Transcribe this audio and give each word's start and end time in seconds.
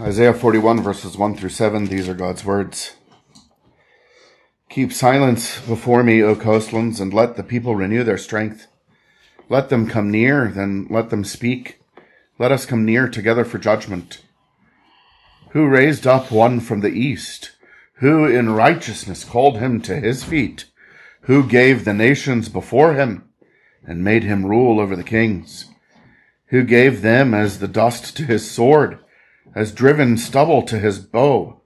Isaiah 0.00 0.34
41 0.34 0.82
verses 0.82 1.16
1 1.16 1.36
through 1.36 1.50
7, 1.50 1.86
these 1.86 2.08
are 2.08 2.14
God's 2.14 2.44
words. 2.44 2.96
Keep 4.68 4.92
silence 4.92 5.60
before 5.60 6.02
me, 6.02 6.20
O 6.20 6.34
coastlands, 6.34 6.98
and 6.98 7.14
let 7.14 7.36
the 7.36 7.44
people 7.44 7.76
renew 7.76 8.02
their 8.02 8.18
strength. 8.18 8.66
Let 9.48 9.68
them 9.68 9.88
come 9.88 10.10
near, 10.10 10.48
then 10.48 10.88
let 10.90 11.10
them 11.10 11.22
speak. 11.22 11.80
Let 12.40 12.50
us 12.50 12.66
come 12.66 12.84
near 12.84 13.08
together 13.08 13.44
for 13.44 13.58
judgment. 13.58 14.20
Who 15.50 15.68
raised 15.68 16.08
up 16.08 16.32
one 16.32 16.58
from 16.58 16.80
the 16.80 16.92
east? 16.92 17.52
Who 17.98 18.24
in 18.24 18.50
righteousness 18.50 19.22
called 19.22 19.58
him 19.58 19.80
to 19.82 20.00
his 20.00 20.24
feet? 20.24 20.64
Who 21.22 21.46
gave 21.46 21.84
the 21.84 21.94
nations 21.94 22.48
before 22.48 22.94
him 22.94 23.28
and 23.86 24.02
made 24.02 24.24
him 24.24 24.44
rule 24.44 24.80
over 24.80 24.96
the 24.96 25.04
kings? 25.04 25.66
Who 26.46 26.64
gave 26.64 27.02
them 27.02 27.32
as 27.32 27.60
the 27.60 27.68
dust 27.68 28.16
to 28.16 28.24
his 28.24 28.50
sword? 28.50 28.98
Has 29.52 29.72
driven 29.72 30.16
stubble 30.16 30.62
to 30.62 30.78
his 30.78 30.98
bow, 30.98 31.60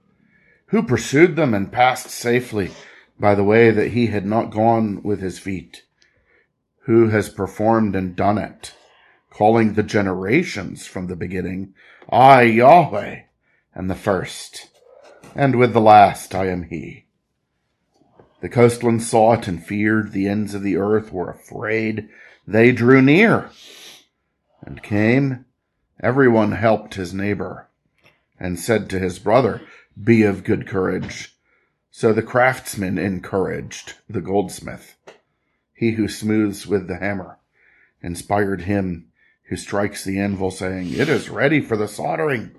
who 0.67 0.83
pursued 0.83 1.35
them 1.35 1.53
and 1.53 1.71
passed 1.71 2.09
safely 2.09 2.71
by 3.19 3.35
the 3.35 3.43
way 3.43 3.71
that 3.71 3.89
he 3.89 4.07
had 4.07 4.25
not 4.25 4.51
gone 4.51 5.01
with 5.03 5.21
his 5.21 5.39
feet, 5.39 5.83
who 6.83 7.09
has 7.09 7.29
performed 7.29 7.95
and 7.95 8.15
done 8.15 8.37
it, 8.37 8.73
calling 9.29 9.73
the 9.73 9.83
generations 9.83 10.85
from 10.85 11.07
the 11.07 11.15
beginning, 11.15 11.73
I, 12.09 12.43
Yahweh, 12.43 13.21
and 13.73 13.89
the 13.89 13.95
first, 13.95 14.69
and 15.35 15.55
with 15.55 15.73
the 15.73 15.81
last 15.81 16.35
I 16.35 16.47
am 16.47 16.63
he. 16.63 17.05
The 18.41 18.49
coastlands 18.49 19.09
saw 19.09 19.33
it 19.33 19.47
and 19.47 19.63
feared, 19.63 20.11
the 20.11 20.27
ends 20.27 20.53
of 20.53 20.63
the 20.63 20.77
earth 20.77 21.11
were 21.11 21.29
afraid, 21.29 22.09
they 22.47 22.71
drew 22.71 23.01
near. 23.01 23.49
And 24.61 24.81
came, 24.81 25.45
everyone 26.01 26.53
helped 26.53 26.95
his 26.95 27.13
neighbor 27.13 27.68
and 28.39 28.59
said 28.59 28.89
to 28.89 28.99
his 28.99 29.19
brother, 29.19 29.61
Be 30.01 30.23
of 30.23 30.43
good 30.43 30.67
courage. 30.67 31.35
So 31.91 32.13
the 32.13 32.23
craftsman 32.23 32.97
encouraged 32.97 33.95
the 34.09 34.21
goldsmith. 34.21 34.95
He 35.73 35.91
who 35.91 36.07
smooths 36.07 36.65
with 36.65 36.87
the 36.87 36.97
hammer 36.97 37.39
inspired 38.01 38.61
him 38.61 39.09
who 39.49 39.55
strikes 39.55 40.03
the 40.03 40.19
anvil, 40.19 40.51
saying, 40.51 40.93
It 40.93 41.09
is 41.09 41.29
ready 41.29 41.59
for 41.59 41.75
the 41.75 41.87
soldering. 41.87 42.51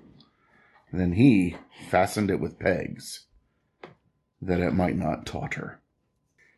Then 0.91 1.13
he 1.13 1.55
fastened 1.89 2.29
it 2.29 2.41
with 2.41 2.59
pegs, 2.59 3.27
that 4.41 4.59
it 4.59 4.73
might 4.73 4.97
not 4.97 5.25
totter. 5.25 5.79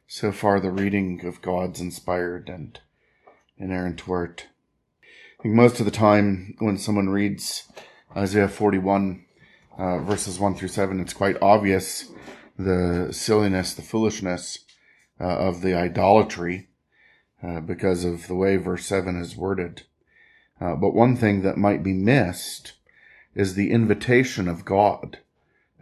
So 0.08 0.32
far, 0.32 0.60
the 0.60 0.72
reading 0.72 1.24
of 1.24 1.42
God's 1.42 1.80
inspired 1.80 2.50
and 2.50 2.80
inerrant 3.60 4.08
word. 4.08 4.44
I 5.40 5.44
think 5.44 5.54
most 5.54 5.80
of 5.80 5.86
the 5.86 5.92
time 5.92 6.56
when 6.58 6.80
someone 6.80 7.10
reads 7.10 7.68
Isaiah 8.16 8.48
41, 8.48 9.26
uh, 9.78 9.98
verses 10.00 10.40
1 10.40 10.56
through 10.56 10.68
7, 10.68 11.00
it's 11.00 11.14
quite 11.14 11.42
obvious 11.42 12.12
the 12.58 13.10
silliness, 13.12 13.74
the 13.74 13.82
foolishness 13.82 14.60
uh, 15.20 15.24
of 15.24 15.62
the 15.62 15.74
idolatry 15.74 16.68
uh, 17.42 17.60
because 17.60 18.06
of 18.06 18.28
the 18.28 18.36
way 18.36 18.58
verse 18.58 18.86
7 18.86 19.20
is 19.20 19.36
worded. 19.36 19.84
Uh, 20.62 20.76
but 20.76 20.94
one 20.94 21.16
thing 21.16 21.42
that 21.42 21.58
might 21.58 21.84
be 21.84 21.94
missed 21.94 22.74
is 23.36 23.56
the 23.56 23.72
invitation 23.72 24.48
of 24.48 24.66
God 24.66 25.20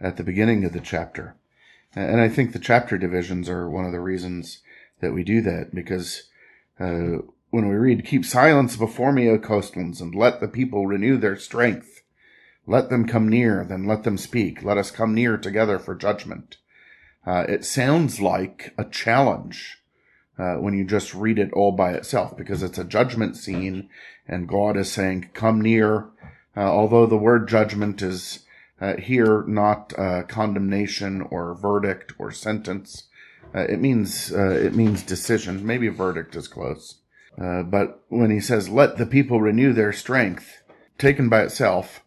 at 0.00 0.16
the 0.16 0.24
beginning 0.24 0.64
of 0.64 0.72
the 0.72 0.80
chapter. 0.80 1.36
And 1.94 2.20
I 2.20 2.28
think 2.28 2.52
the 2.52 2.58
chapter 2.58 2.96
divisions 2.96 3.48
are 3.50 3.68
one 3.68 3.84
of 3.84 3.92
the 3.92 4.00
reasons 4.00 4.62
that 5.00 5.12
we 5.12 5.22
do 5.22 5.42
that 5.42 5.74
because 5.74 6.30
uh, 6.80 7.18
when 7.50 7.68
we 7.68 7.74
read, 7.74 8.06
Keep 8.06 8.24
silence 8.24 8.76
before 8.76 9.12
me, 9.12 9.28
O 9.28 9.38
coastlands, 9.38 10.00
and 10.00 10.14
let 10.14 10.40
the 10.40 10.48
people 10.48 10.86
renew 10.86 11.18
their 11.18 11.36
strength. 11.36 12.01
Let 12.66 12.90
them 12.90 13.06
come 13.06 13.28
near, 13.28 13.64
then 13.64 13.86
let 13.86 14.04
them 14.04 14.16
speak. 14.16 14.62
Let 14.62 14.78
us 14.78 14.90
come 14.90 15.14
near 15.14 15.36
together 15.36 15.78
for 15.78 15.94
judgment. 15.94 16.58
Uh, 17.26 17.44
it 17.48 17.64
sounds 17.64 18.20
like 18.20 18.72
a 18.78 18.84
challenge 18.84 19.78
uh, 20.38 20.54
when 20.54 20.74
you 20.74 20.84
just 20.84 21.14
read 21.14 21.38
it 21.38 21.52
all 21.52 21.72
by 21.72 21.92
itself 21.92 22.36
because 22.36 22.62
it's 22.62 22.78
a 22.78 22.84
judgment 22.84 23.36
scene 23.36 23.88
and 24.26 24.48
God 24.48 24.76
is 24.76 24.90
saying, 24.90 25.30
come 25.34 25.60
near. 25.60 26.08
Uh, 26.56 26.60
although 26.60 27.06
the 27.06 27.16
word 27.16 27.48
judgment 27.48 28.02
is 28.02 28.44
uh, 28.80 28.96
here 28.96 29.44
not 29.46 29.96
uh, 29.98 30.22
condemnation 30.24 31.22
or 31.30 31.54
verdict 31.54 32.12
or 32.18 32.32
sentence. 32.32 33.04
Uh, 33.54 33.60
it 33.60 33.80
means, 33.80 34.32
it 34.32 34.74
means 34.74 35.02
decision. 35.02 35.64
Maybe 35.64 35.88
verdict 35.88 36.34
is 36.34 36.48
close. 36.48 36.96
but 37.36 38.02
when 38.08 38.30
he 38.30 38.40
says, 38.40 38.68
let 38.68 38.96
the 38.96 39.06
people 39.06 39.40
renew 39.40 39.72
their 39.72 39.92
strength, 39.92 40.62
taken 40.98 41.28
by 41.28 41.42
itself, 41.42 42.01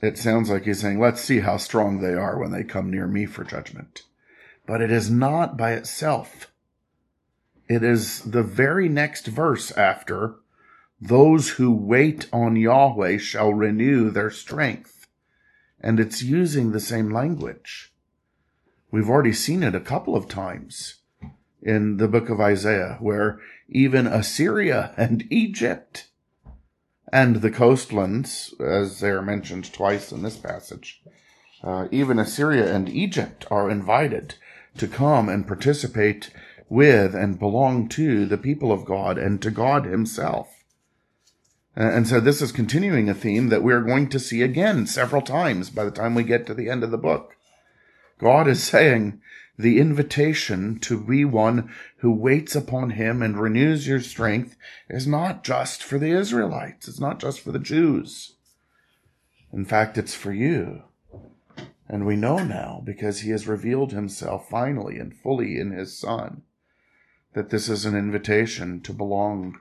it 0.00 0.16
sounds 0.16 0.50
like 0.50 0.64
he's 0.64 0.80
saying, 0.80 1.00
let's 1.00 1.20
see 1.20 1.40
how 1.40 1.56
strong 1.56 2.00
they 2.00 2.14
are 2.14 2.38
when 2.38 2.52
they 2.52 2.64
come 2.64 2.90
near 2.90 3.06
me 3.06 3.26
for 3.26 3.44
judgment. 3.44 4.02
But 4.66 4.80
it 4.80 4.90
is 4.90 5.10
not 5.10 5.56
by 5.56 5.72
itself. 5.72 6.52
It 7.68 7.82
is 7.82 8.22
the 8.22 8.42
very 8.42 8.88
next 8.88 9.26
verse 9.26 9.70
after, 9.72 10.36
those 11.00 11.50
who 11.50 11.72
wait 11.72 12.26
on 12.32 12.56
Yahweh 12.56 13.18
shall 13.18 13.52
renew 13.52 14.10
their 14.10 14.30
strength. 14.30 15.06
And 15.80 16.00
it's 16.00 16.22
using 16.22 16.72
the 16.72 16.80
same 16.80 17.10
language. 17.12 17.92
We've 18.90 19.08
already 19.10 19.32
seen 19.32 19.62
it 19.62 19.74
a 19.74 19.80
couple 19.80 20.16
of 20.16 20.28
times 20.28 20.96
in 21.62 21.98
the 21.98 22.08
book 22.08 22.30
of 22.30 22.40
Isaiah, 22.40 22.96
where 23.00 23.40
even 23.68 24.06
Assyria 24.06 24.92
and 24.96 25.26
Egypt 25.30 26.08
and 27.12 27.36
the 27.36 27.50
coastlands, 27.50 28.54
as 28.60 29.00
they 29.00 29.10
are 29.10 29.22
mentioned 29.22 29.72
twice 29.72 30.12
in 30.12 30.22
this 30.22 30.36
passage. 30.36 31.02
Uh, 31.62 31.88
even 31.90 32.18
Assyria 32.18 32.72
and 32.72 32.88
Egypt 32.88 33.46
are 33.50 33.70
invited 33.70 34.34
to 34.76 34.86
come 34.86 35.28
and 35.28 35.46
participate 35.46 36.30
with 36.68 37.14
and 37.14 37.38
belong 37.38 37.88
to 37.88 38.26
the 38.26 38.38
people 38.38 38.70
of 38.70 38.84
God 38.84 39.18
and 39.18 39.40
to 39.42 39.50
God 39.50 39.84
Himself. 39.84 40.48
And 41.74 42.08
so 42.08 42.18
this 42.18 42.42
is 42.42 42.50
continuing 42.50 43.08
a 43.08 43.14
theme 43.14 43.50
that 43.50 43.62
we're 43.62 43.82
going 43.82 44.08
to 44.08 44.18
see 44.18 44.42
again 44.42 44.86
several 44.86 45.22
times 45.22 45.70
by 45.70 45.84
the 45.84 45.92
time 45.92 46.14
we 46.14 46.24
get 46.24 46.46
to 46.46 46.54
the 46.54 46.68
end 46.68 46.82
of 46.82 46.90
the 46.90 46.98
book. 46.98 47.36
God 48.18 48.48
is 48.48 48.62
saying, 48.62 49.20
the 49.58 49.80
invitation 49.80 50.78
to 50.78 51.00
be 51.00 51.24
one 51.24 51.74
who 51.96 52.12
waits 52.12 52.54
upon 52.54 52.90
him 52.90 53.20
and 53.20 53.40
renews 53.40 53.88
your 53.88 54.00
strength 54.00 54.56
is 54.88 55.06
not 55.06 55.42
just 55.42 55.82
for 55.82 55.98
the 55.98 56.12
Israelites. 56.12 56.86
It's 56.86 57.00
not 57.00 57.18
just 57.18 57.40
for 57.40 57.50
the 57.50 57.58
Jews. 57.58 58.36
In 59.52 59.64
fact, 59.64 59.98
it's 59.98 60.14
for 60.14 60.32
you. 60.32 60.82
And 61.88 62.06
we 62.06 62.14
know 62.14 62.38
now, 62.44 62.82
because 62.84 63.20
he 63.20 63.30
has 63.30 63.48
revealed 63.48 63.92
himself 63.92 64.48
finally 64.48 64.98
and 64.98 65.16
fully 65.16 65.58
in 65.58 65.72
his 65.72 65.98
Son, 65.98 66.42
that 67.32 67.50
this 67.50 67.68
is 67.68 67.84
an 67.84 67.96
invitation 67.96 68.80
to 68.82 68.92
belong 68.92 69.58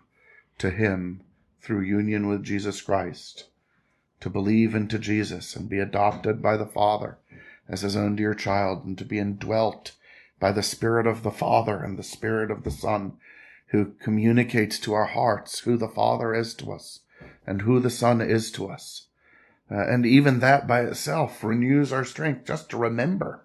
to 0.60 0.70
him 0.70 1.22
through 1.62 1.82
union 1.82 2.28
with 2.28 2.44
Jesus 2.44 2.82
Christ, 2.82 3.48
to 4.20 4.30
believe 4.30 4.76
into 4.76 5.00
Jesus 5.00 5.56
and 5.56 5.70
be 5.70 5.80
adopted 5.80 6.42
by 6.42 6.56
the 6.56 6.66
Father 6.66 7.18
as 7.70 7.82
his 7.82 7.96
own 7.96 8.16
dear 8.16 8.34
child 8.34 8.86
and 8.86 8.98
to 8.98 9.06
be 9.06 9.20
indwelt 9.20 9.92
by 10.40 10.52
the 10.52 10.64
Spirit 10.64 11.08
of 11.08 11.24
the 11.24 11.32
Father 11.32 11.84
and 11.84 11.98
the 11.98 12.04
Spirit 12.04 12.52
of 12.52 12.64
the 12.64 12.72
Son, 12.72 13.14
who 13.68 13.94
communicates 14.02 14.80
to 14.80 14.94
our 14.94 15.06
hearts 15.06 15.60
who 15.60 15.78
the 15.78 15.90
Father 15.90 16.34
is 16.34 16.54
to 16.56 16.72
us 16.72 17.02
and 17.46 17.64
who 17.64 17.80
the 17.80 17.90
Son 17.90 18.22
is 18.22 18.52
to 18.52 18.68
us. 18.68 19.08
Uh, 19.70 19.86
and 19.88 20.06
even 20.06 20.40
that 20.40 20.68
by 20.68 20.82
itself 20.82 21.44
renews 21.44 21.92
our 21.92 22.06
strength 22.06 22.46
just 22.46 22.70
to 22.70 22.78
remember 22.78 23.44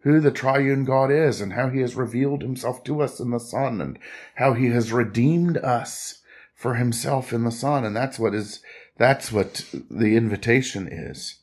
who 0.00 0.20
the 0.20 0.30
triune 0.30 0.84
God 0.84 1.10
is 1.10 1.40
and 1.40 1.54
how 1.54 1.68
he 1.68 1.80
has 1.80 1.94
revealed 1.94 2.42
himself 2.42 2.84
to 2.84 3.00
us 3.02 3.18
in 3.18 3.30
the 3.30 3.40
Son 3.40 3.80
and 3.80 3.98
how 4.36 4.52
he 4.52 4.66
has 4.66 4.92
redeemed 4.92 5.56
us 5.58 6.20
for 6.54 6.74
himself 6.74 7.32
in 7.32 7.44
the 7.44 7.50
Son. 7.50 7.84
And 7.84 7.96
that's 7.96 8.18
what 8.18 8.34
is, 8.34 8.60
that's 8.98 9.32
what 9.32 9.64
the 9.90 10.16
invitation 10.16 10.86
is 10.86 11.38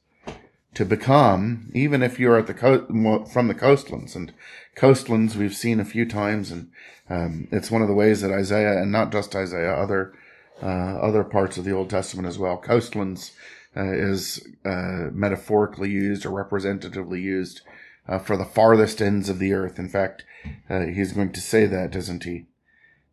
to 0.73 0.85
become, 0.85 1.71
even 1.73 2.03
if 2.03 2.19
you're 2.19 2.37
at 2.37 2.47
the 2.47 2.53
co- 2.53 3.25
from 3.25 3.47
the 3.47 3.55
coastlands 3.55 4.15
and 4.15 4.33
coastlands 4.75 5.35
we've 5.35 5.55
seen 5.55 5.79
a 5.79 5.85
few 5.85 6.05
times, 6.05 6.51
and 6.51 6.71
um, 7.09 7.47
it's 7.51 7.71
one 7.71 7.81
of 7.81 7.87
the 7.87 7.93
ways 7.93 8.21
that 8.21 8.31
Isaiah 8.31 8.81
and 8.81 8.91
not 8.91 9.11
just 9.11 9.35
Isaiah, 9.35 9.73
other 9.73 10.13
uh, 10.61 10.99
other 10.99 11.23
parts 11.23 11.57
of 11.57 11.63
the 11.63 11.71
Old 11.71 11.89
Testament 11.89 12.27
as 12.27 12.37
well, 12.37 12.57
coastlands 12.57 13.31
uh, 13.75 13.93
is 13.93 14.45
uh, 14.65 15.07
metaphorically 15.11 15.89
used 15.89 16.25
or 16.25 16.31
representatively 16.31 17.21
used 17.21 17.61
uh, 18.07 18.19
for 18.19 18.35
the 18.35 18.45
farthest 18.45 19.01
ends 19.01 19.29
of 19.29 19.39
the 19.39 19.53
earth. 19.53 19.79
In 19.79 19.87
fact, 19.87 20.25
uh, 20.69 20.81
he's 20.81 21.13
going 21.13 21.31
to 21.31 21.41
say 21.41 21.65
that, 21.65 21.95
isn't 21.95 22.25
he? 22.25 22.45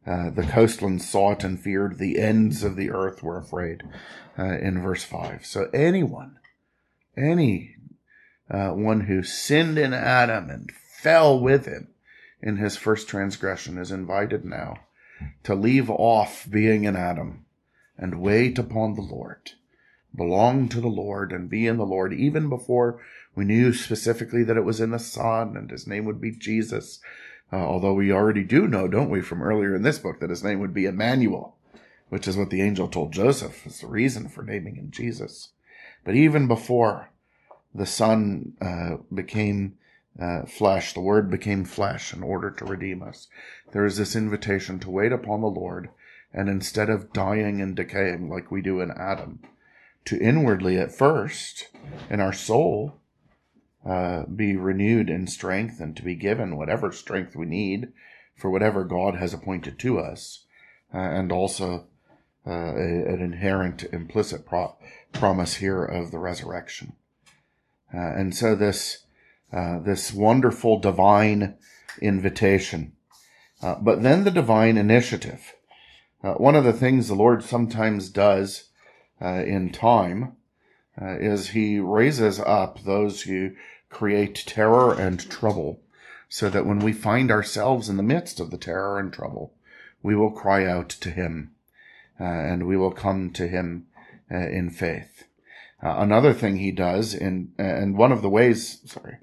Uh, 0.07 0.31
the 0.31 0.43
coastlands 0.43 1.13
it 1.15 1.45
and 1.45 1.61
feared. 1.61 1.99
The 1.99 2.19
ends 2.19 2.63
of 2.63 2.77
the 2.77 2.91
earth 2.91 3.23
were 3.23 3.39
afraid. 3.39 3.83
in 4.39 4.81
verse 4.83 5.05
five. 5.05 5.47
So 5.47 5.69
anyone 5.73 6.39
any 7.17 7.77
uh, 8.51 8.71
one 8.71 9.03
who 9.03 9.23
sinned 9.23 9.79
in 9.79 9.93
Adam 9.93 10.51
and 10.51 10.71
fell 11.01 11.39
with 11.39 11.67
him 11.67 11.89
in 12.41 12.57
his 12.57 12.77
first 12.77 13.09
transgression 13.09 13.79
is 13.79 13.91
invited 13.91 14.45
now 14.45 14.79
to 15.43 15.55
leave 15.55 15.91
off 15.91 16.47
being 16.51 16.85
in 16.85 16.97
Adam 16.97 17.45
and 17.97 18.21
wait 18.21 18.59
upon 18.59 18.95
the 18.95 19.03
Lord, 19.03 19.53
belong 20.15 20.69
to 20.69 20.81
the 20.81 20.89
Lord 20.89 21.33
and 21.33 21.49
be 21.49 21.67
in 21.67 21.79
the 21.79 21.87
Lord, 21.87 22.13
even 22.13 22.49
before 22.49 23.01
we 23.35 23.45
knew 23.45 23.73
specifically 23.73 24.45
that 24.45 24.57
it 24.57 24.65
was 24.65 24.81
in 24.81 24.91
the 24.91 24.99
Son 24.99 25.57
and 25.57 25.71
his 25.71 25.87
name 25.87 26.05
would 26.05 26.21
be 26.21 26.31
Jesus. 26.31 27.01
Uh, 27.53 27.57
although 27.57 27.95
we 27.95 28.13
already 28.13 28.43
do 28.43 28.67
know, 28.67 28.89
don't 28.89 29.11
we, 29.11 29.21
from 29.21 29.43
earlier 29.43 29.75
in 29.75 29.83
this 29.83 29.99
book, 29.99 30.21
that 30.21 30.31
his 30.31 30.43
name 30.43 30.59
would 30.59 30.75
be 30.75 30.85
Emmanuel, 30.85 31.57
which 32.09 32.27
is 32.27 32.37
what 32.37 32.51
the 32.51 32.61
angel 32.61 32.89
told 32.89 33.13
Joseph 33.13 33.67
is 33.67 33.81
the 33.81 33.87
reason 33.87 34.29
for 34.29 34.43
naming 34.43 34.75
him 34.75 34.91
Jesus. 34.91 35.51
But 36.07 36.15
even 36.15 36.47
before 36.47 37.11
the 37.75 37.85
Son 37.85 38.53
uh, 38.61 38.99
became 39.13 39.77
uh, 40.19 40.47
flesh, 40.47 40.93
the 40.93 41.01
Word 41.01 41.29
became 41.29 41.65
flesh 41.65 42.15
in 42.15 42.23
order 42.23 42.51
to 42.53 42.65
redeem 42.65 43.03
us, 43.03 43.27
there 43.73 43.85
is 43.85 43.97
this 43.97 44.15
invitation 44.15 44.79
to 44.79 44.91
wait 44.91 45.11
upon 45.11 45.41
the 45.41 45.49
Lord, 45.49 45.91
and 46.33 46.49
instead 46.49 46.89
of 46.89 47.13
dying 47.13 47.61
and 47.61 47.75
decaying 47.75 48.31
like 48.31 48.53
we 48.53 48.63
do 48.63 48.81
in 48.81 48.93
Adam, 48.93 49.41
to 50.05 50.17
inwardly 50.19 50.79
at 50.79 50.95
first, 50.95 51.71
in 52.09 52.21
our 52.21 52.33
soul, 52.33 53.01
uh, 53.85 54.27
be 54.27 54.57
renewed 54.57 55.11
in 55.11 55.27
strength 55.27 55.81
and 55.81 55.97
to 55.97 56.05
be 56.05 56.15
given 56.15 56.57
whatever 56.57 56.93
strength 56.93 57.35
we 57.35 57.47
need 57.47 57.89
for 58.37 58.49
whatever 58.49 58.85
God 58.85 59.17
has 59.17 59.35
appointed 59.35 59.77
to 59.81 59.99
us, 59.99 60.45
uh, 60.95 60.99
and 60.99 61.33
also 61.33 61.89
uh, 62.47 62.75
an 62.77 63.21
inherent 63.21 63.85
implicit 63.93 64.47
pro- 64.47 64.77
promise 65.13 65.57
here 65.57 65.85
of 65.85 66.11
the 66.11 66.19
resurrection. 66.19 66.93
Uh, 67.93 67.99
and 67.99 68.35
so 68.35 68.55
this 68.55 69.05
uh, 69.53 69.79
this 69.79 70.13
wonderful 70.13 70.79
divine 70.79 71.57
invitation, 72.01 72.93
uh, 73.63 73.77
but 73.77 74.03
then 74.03 74.25
the 74.25 74.31
divine 74.31 74.77
initiative. 74.77 75.55
one 76.21 76.57
of 76.57 76.65
the 76.65 76.73
things 76.73 77.07
the 77.07 77.15
Lord 77.15 77.45
sometimes 77.45 78.11
does 78.11 78.71
in 79.21 79.71
time 79.71 80.37
is 80.99 81.51
He 81.51 81.79
raises 81.79 82.41
up 82.41 82.83
those 82.83 83.23
who 83.23 83.53
create 83.89 84.45
terror 84.47 84.93
and 84.93 85.31
trouble, 85.31 85.81
so 86.29 86.51
that 86.51 86.67
when 86.67 86.81
we 86.81 86.93
find 86.93 87.31
ourselves 87.31 87.89
in 87.89 87.97
the 87.97 88.03
midst 88.03 88.41
of 88.41 88.51
the 88.51 88.59
terror 88.59 88.99
and 88.99 89.13
trouble, 89.13 89.55
we 90.03 90.15
will 90.15 90.31
cry 90.31 90.67
out 90.67 90.89
to 90.89 91.11
Him, 91.11 91.53
uh, 91.53 91.56
and 92.19 92.67
we 92.67 92.77
will 92.77 92.93
come 92.93 93.31
to 93.33 93.49
Him 93.49 93.87
uh, 94.31 94.49
in 94.49 94.71
faith. 94.71 95.25
Uh, 95.83 95.97
another 95.99 96.33
thing 96.33 96.57
He 96.57 96.73
does, 96.73 97.15
in 97.15 97.53
and 97.59 97.97
one 97.97 98.13
of 98.13 98.23
the 98.23 98.31
ways, 98.31 98.81
sorry, 98.87 99.19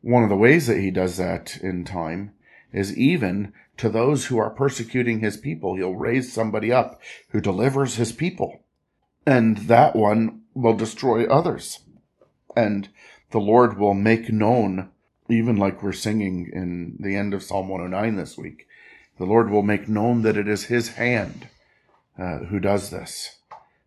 one 0.00 0.22
of 0.22 0.28
the 0.28 0.36
ways 0.36 0.66
that 0.66 0.78
He 0.78 0.90
does 0.90 1.16
that 1.16 1.58
in 1.62 1.84
time 1.84 2.32
is 2.72 2.96
even 2.96 3.52
to 3.76 3.88
those 3.88 4.26
who 4.26 4.38
are 4.38 4.50
persecuting 4.50 5.20
His 5.20 5.36
people. 5.36 5.76
He'll 5.76 5.94
raise 5.94 6.32
somebody 6.32 6.72
up 6.72 7.00
who 7.30 7.40
delivers 7.40 7.96
His 7.96 8.12
people, 8.12 8.64
and 9.26 9.56
that 9.58 9.96
one 9.96 10.42
will 10.54 10.74
destroy 10.74 11.26
others 11.26 11.80
and 12.56 12.88
the 13.30 13.38
Lord 13.38 13.78
will 13.78 13.94
make 13.94 14.32
known, 14.32 14.88
even 15.28 15.56
like 15.56 15.82
we're 15.82 15.92
singing 15.92 16.50
in 16.52 16.96
the 16.98 17.14
end 17.14 17.34
of 17.34 17.42
Psalm 17.42 17.68
109 17.68 18.16
this 18.16 18.38
week, 18.38 18.65
the 19.18 19.24
Lord 19.24 19.50
will 19.50 19.62
make 19.62 19.88
known 19.88 20.22
that 20.22 20.36
it 20.36 20.48
is 20.48 20.64
His 20.64 20.90
hand 20.90 21.48
uh, 22.18 22.38
who 22.38 22.60
does 22.60 22.90
this, 22.90 23.36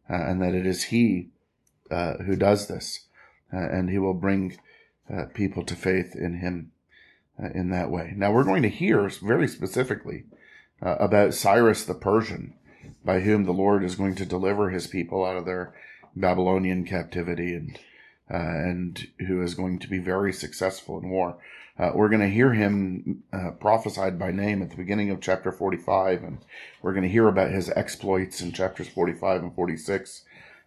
uh, 0.09 0.13
and 0.13 0.41
that 0.41 0.53
it 0.53 0.65
is 0.65 0.85
He 0.85 1.29
uh, 1.91 2.17
who 2.17 2.35
does 2.35 2.67
this, 2.67 3.07
uh, 3.53 3.57
and 3.57 3.89
He 3.89 3.97
will 3.97 4.13
bring 4.13 4.57
uh, 5.11 5.25
people 5.33 5.63
to 5.65 5.75
faith 5.75 6.15
in 6.15 6.39
Him 6.39 6.71
uh, 7.41 7.49
in 7.53 7.69
that 7.69 7.89
way. 7.89 8.13
Now 8.15 8.31
we're 8.31 8.43
going 8.43 8.63
to 8.63 8.69
hear 8.69 9.09
very 9.09 9.47
specifically 9.47 10.25
about 10.81 11.33
Cyrus 11.33 11.83
the 11.83 11.93
Persian, 11.93 12.53
by 13.03 13.19
whom 13.19 13.43
the 13.43 13.51
Lord 13.51 13.83
is 13.83 13.95
going 13.95 14.15
to 14.15 14.25
deliver 14.25 14.69
His 14.69 14.87
people 14.87 15.25
out 15.25 15.35
of 15.35 15.45
their 15.45 15.73
Babylonian 16.15 16.85
captivity 16.85 17.53
and 17.53 17.77
uh, 18.31 18.37
and 18.37 19.07
who 19.27 19.41
is 19.41 19.55
going 19.55 19.79
to 19.79 19.89
be 19.89 19.99
very 19.99 20.33
successful 20.33 20.99
in 20.99 21.09
war. 21.09 21.37
Uh, 21.77 21.91
we're 21.95 22.09
going 22.09 22.21
to 22.21 22.27
hear 22.27 22.53
him 22.53 23.23
uh, 23.31 23.51
prophesied 23.51 24.19
by 24.19 24.31
name 24.31 24.61
at 24.61 24.69
the 24.69 24.75
beginning 24.75 25.09
of 25.09 25.21
chapter 25.21 25.51
45, 25.51 26.23
and 26.23 26.39
we're 26.81 26.91
going 26.91 27.03
to 27.03 27.09
hear 27.09 27.27
about 27.27 27.51
his 27.51 27.69
exploits 27.69 28.41
in 28.41 28.51
chapters 28.51 28.89
45 28.89 29.43
and 29.43 29.55
46. 29.55 30.25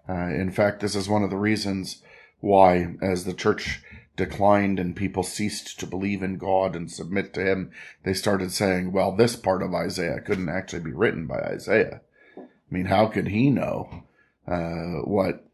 Uh, 0.09 0.13
in 0.13 0.51
fact, 0.51 0.81
this 0.81 0.97
is 0.97 1.09
one 1.09 1.23
of 1.23 1.31
the 1.31 1.37
reasons 1.37 2.03
why, 2.41 2.95
as 3.03 3.25
the 3.25 3.35
church 3.35 3.83
declined 4.17 4.79
and 4.79 4.97
people 4.97 5.23
ceased 5.23 5.79
to 5.81 5.87
believe 5.87 6.23
in 6.23 6.39
God 6.39 6.75
and 6.75 6.91
submit 6.91 7.33
to 7.35 7.45
Him, 7.45 7.71
they 8.05 8.15
started 8.15 8.51
saying, 8.51 8.93
well, 8.93 9.15
this 9.15 9.37
part 9.37 9.63
of 9.63 9.75
Isaiah 9.75 10.21
couldn't 10.21 10.49
actually 10.49 10.83
be 10.83 10.93
written 10.93 11.27
by 11.27 11.41
Isaiah. 11.41 12.01
I 12.37 12.43
mean, 12.71 12.87
how 12.87 13.07
could 13.07 13.29
he 13.29 13.51
know 13.51 14.05
uh, 14.47 15.03
what 15.05 15.47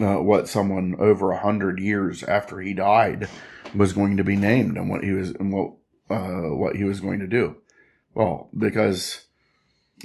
uh, 0.00 0.16
what 0.16 0.48
someone 0.48 0.96
over 0.98 1.30
a 1.30 1.40
hundred 1.40 1.78
years 1.78 2.22
after 2.24 2.60
he 2.60 2.74
died 2.74 3.28
was 3.74 3.92
going 3.92 4.16
to 4.16 4.24
be 4.24 4.36
named 4.36 4.76
and 4.76 4.88
what 4.88 5.04
he 5.04 5.12
was 5.12 5.30
and 5.30 5.52
what 5.52 5.72
uh, 6.10 6.54
what 6.54 6.76
he 6.76 6.84
was 6.84 7.00
going 7.00 7.20
to 7.20 7.26
do. 7.26 7.56
Well, 8.14 8.48
because 8.56 9.26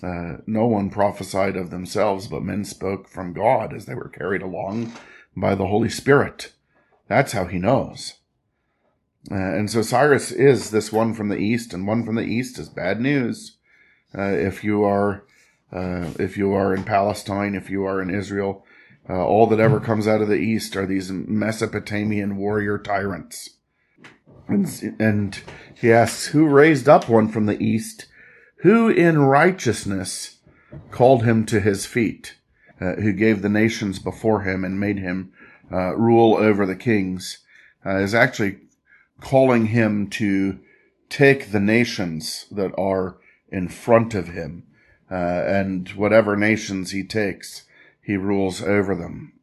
uh, 0.02 0.38
no 0.48 0.66
one 0.66 0.90
prophesied 0.90 1.56
of 1.56 1.70
themselves, 1.70 2.28
but 2.28 2.44
men 2.44 2.64
spoke 2.64 3.08
from 3.08 3.34
God 3.34 3.74
as 3.74 3.86
they 3.86 3.96
were 3.96 4.10
carried 4.10 4.42
along 4.42 4.94
by 5.36 5.56
the 5.56 5.68
Holy 5.68 5.90
Spirit. 5.90 6.54
That's 7.08 7.34
how 7.34 7.46
he 7.46 7.58
knows. 7.58 8.16
Uh, 9.30 9.36
and 9.36 9.70
so 9.70 9.82
Cyrus 9.82 10.32
is 10.32 10.72
this 10.72 10.92
one 10.92 11.14
from 11.14 11.30
the 11.30 11.38
east, 11.38 11.74
and 11.74 11.86
one 11.86 12.06
from 12.06 12.16
the 12.16 12.24
east 12.24 12.58
is 12.58 12.70
bad 12.70 13.02
news. 13.02 13.58
Uh, 14.18 14.32
if 14.32 14.64
you 14.64 14.84
are 14.84 15.26
uh, 15.72 16.10
if 16.18 16.38
you 16.38 16.54
are 16.54 16.74
in 16.74 16.84
Palestine, 16.84 17.54
if 17.54 17.70
you 17.70 17.86
are 17.86 18.02
in 18.02 18.10
Israel, 18.10 18.66
uh, 19.08 19.26
all 19.26 19.48
that 19.48 19.60
ever 19.60 19.80
comes 19.80 20.08
out 20.08 20.22
of 20.22 20.28
the 20.28 20.36
east 20.36 20.76
are 20.76 20.86
these 20.86 21.12
Mesopotamian 21.12 22.38
warrior 22.38 22.78
tyrants. 22.78 23.52
And, 24.48 24.96
and 25.00 25.40
he 25.76 25.92
asks, 25.92 26.28
Who 26.28 26.48
raised 26.48 26.90
up 26.90 27.08
one 27.08 27.28
from 27.28 27.46
the 27.46 27.62
east? 27.62 28.08
Who 28.62 28.90
in 28.90 29.20
righteousness 29.20 30.40
called 30.92 31.24
him 31.24 31.46
to 31.48 31.60
his 31.60 31.86
feet? 31.86 32.36
Uh, 32.82 32.96
who 32.96 33.12
gave 33.14 33.42
the 33.42 33.50
nations 33.50 34.00
before 34.00 34.42
him 34.42 34.64
and 34.64 34.80
made 34.80 35.00
him 35.00 35.34
uh, 35.72 35.96
rule 35.96 36.36
over 36.38 36.66
the 36.66 36.76
kings? 36.76 37.40
Uh, 37.86 37.98
is 37.98 38.14
actually 38.14 38.58
calling 39.22 39.68
him 39.68 40.10
to 40.10 40.60
take 41.10 41.52
the 41.52 41.60
nations 41.60 42.46
that 42.52 42.72
are 42.78 43.18
in 43.50 43.68
front 43.68 44.14
of 44.14 44.30
him, 44.30 44.64
uh, 45.10 45.16
and 45.16 45.90
whatever 45.90 46.36
nations 46.36 46.92
he 46.92 47.04
takes 47.04 47.66
he 48.10 48.18
rules 48.18 48.60
over 48.60 48.96
them. 48.96 49.34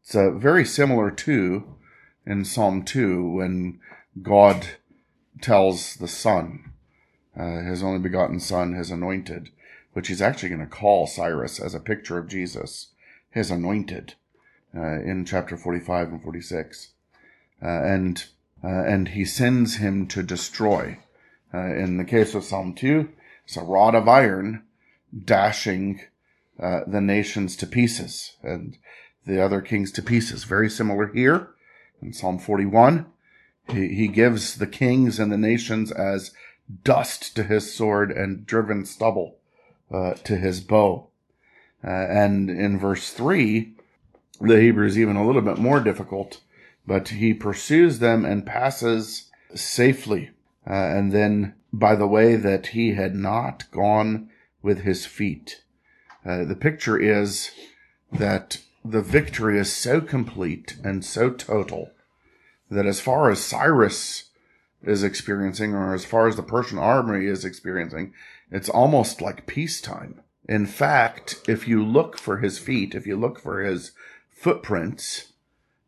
It's 0.00 0.14
uh, 0.14 0.30
very 0.30 0.64
similar 0.64 1.10
to 1.10 1.76
in 2.24 2.46
Psalm 2.46 2.86
2 2.86 3.28
when 3.28 3.80
God 4.22 4.66
tells 5.42 5.96
the 5.96 6.08
Son, 6.08 6.72
uh, 7.38 7.60
his 7.60 7.82
only 7.82 7.98
begotten 7.98 8.40
Son, 8.40 8.72
his 8.72 8.90
anointed, 8.90 9.50
which 9.92 10.08
he's 10.08 10.22
actually 10.22 10.48
going 10.48 10.62
to 10.62 10.66
call 10.66 11.06
Cyrus 11.06 11.60
as 11.60 11.74
a 11.74 11.80
picture 11.80 12.16
of 12.16 12.30
Jesus, 12.30 12.92
his 13.30 13.50
anointed, 13.50 14.14
uh, 14.74 15.00
in 15.02 15.26
chapter 15.26 15.58
45 15.58 16.12
and 16.12 16.22
46. 16.22 16.92
Uh, 17.62 17.66
and, 17.66 18.24
uh, 18.64 18.68
and 18.68 19.08
he 19.08 19.26
sends 19.26 19.76
him 19.76 20.06
to 20.06 20.22
destroy. 20.22 20.98
Uh, 21.52 21.74
in 21.74 21.98
the 21.98 22.06
case 22.06 22.34
of 22.34 22.42
Psalm 22.42 22.72
2, 22.72 23.10
it's 23.44 23.58
a 23.58 23.62
rod 23.62 23.94
of 23.94 24.08
iron 24.08 24.62
dashing 25.26 26.00
uh, 26.60 26.80
the 26.86 27.00
nations 27.00 27.56
to 27.56 27.66
pieces 27.66 28.36
and 28.42 28.78
the 29.26 29.42
other 29.42 29.60
kings 29.60 29.92
to 29.92 30.02
pieces. 30.02 30.44
Very 30.44 30.68
similar 30.68 31.06
here 31.08 31.50
in 32.00 32.12
Psalm 32.12 32.38
41. 32.38 33.06
He, 33.68 33.88
he 33.94 34.08
gives 34.08 34.56
the 34.56 34.66
kings 34.66 35.18
and 35.18 35.30
the 35.30 35.38
nations 35.38 35.92
as 35.92 36.32
dust 36.84 37.34
to 37.36 37.44
his 37.44 37.74
sword 37.74 38.10
and 38.10 38.46
driven 38.46 38.84
stubble 38.84 39.36
uh, 39.90 40.14
to 40.14 40.36
his 40.36 40.60
bow. 40.60 41.08
Uh, 41.84 41.90
and 41.90 42.50
in 42.50 42.78
verse 42.78 43.10
3, 43.10 43.74
the 44.40 44.60
Hebrew 44.60 44.86
is 44.86 44.98
even 44.98 45.16
a 45.16 45.26
little 45.26 45.42
bit 45.42 45.58
more 45.58 45.80
difficult, 45.80 46.40
but 46.86 47.08
he 47.08 47.34
pursues 47.34 47.98
them 47.98 48.24
and 48.24 48.46
passes 48.46 49.30
safely. 49.54 50.30
Uh, 50.68 50.72
and 50.72 51.12
then 51.12 51.54
by 51.72 51.94
the 51.94 52.06
way 52.06 52.36
that 52.36 52.68
he 52.68 52.94
had 52.94 53.14
not 53.14 53.70
gone 53.70 54.28
with 54.62 54.80
his 54.80 55.06
feet. 55.06 55.62
Uh, 56.24 56.44
the 56.44 56.56
picture 56.56 56.98
is 56.98 57.50
that 58.12 58.58
the 58.84 59.02
victory 59.02 59.58
is 59.58 59.72
so 59.72 60.00
complete 60.00 60.76
and 60.84 61.04
so 61.04 61.30
total 61.30 61.90
that 62.70 62.86
as 62.86 63.00
far 63.00 63.30
as 63.30 63.42
Cyrus 63.42 64.30
is 64.82 65.02
experiencing, 65.02 65.74
or 65.74 65.94
as 65.94 66.04
far 66.04 66.26
as 66.26 66.36
the 66.36 66.42
Persian 66.42 66.78
army 66.78 67.26
is 67.26 67.44
experiencing, 67.44 68.12
it's 68.50 68.68
almost 68.68 69.20
like 69.20 69.46
peacetime. 69.46 70.20
In 70.48 70.66
fact, 70.66 71.36
if 71.46 71.68
you 71.68 71.84
look 71.84 72.18
for 72.18 72.38
his 72.38 72.58
feet, 72.58 72.94
if 72.94 73.06
you 73.06 73.16
look 73.16 73.38
for 73.38 73.60
his 73.60 73.92
footprints, 74.30 75.32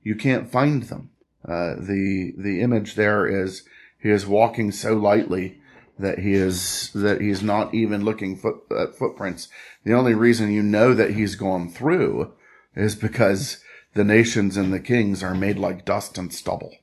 you 0.03 0.15
can't 0.15 0.51
find 0.51 0.85
them. 0.85 1.11
Uh, 1.47 1.75
the 1.75 2.33
the 2.39 2.61
image 2.63 2.95
there 2.95 3.27
is 3.27 3.65
he 4.01 4.11
is 4.11 4.27
walking 4.27 4.71
so 4.71 4.95
lightly 4.95 5.61
that 5.99 6.21
he 6.21 6.35
is 6.35 6.91
that 6.95 7.21
he's 7.21 7.43
not 7.43 7.73
even 7.75 8.05
looking 8.05 8.37
foot, 8.37 8.63
at 8.77 8.97
footprints. 8.97 9.49
The 9.85 9.93
only 9.93 10.15
reason 10.15 10.53
you 10.53 10.63
know 10.63 10.95
that 10.95 11.13
he's 11.13 11.37
gone 11.37 11.71
through 11.71 12.33
is 12.75 12.97
because 12.97 13.59
the 13.95 14.05
nations 14.05 14.57
and 14.57 14.73
the 14.73 14.81
kings 14.81 15.23
are 15.23 15.35
made 15.35 15.59
like 15.59 15.85
dust 15.85 16.19
and 16.19 16.33
stubble. 16.33 16.75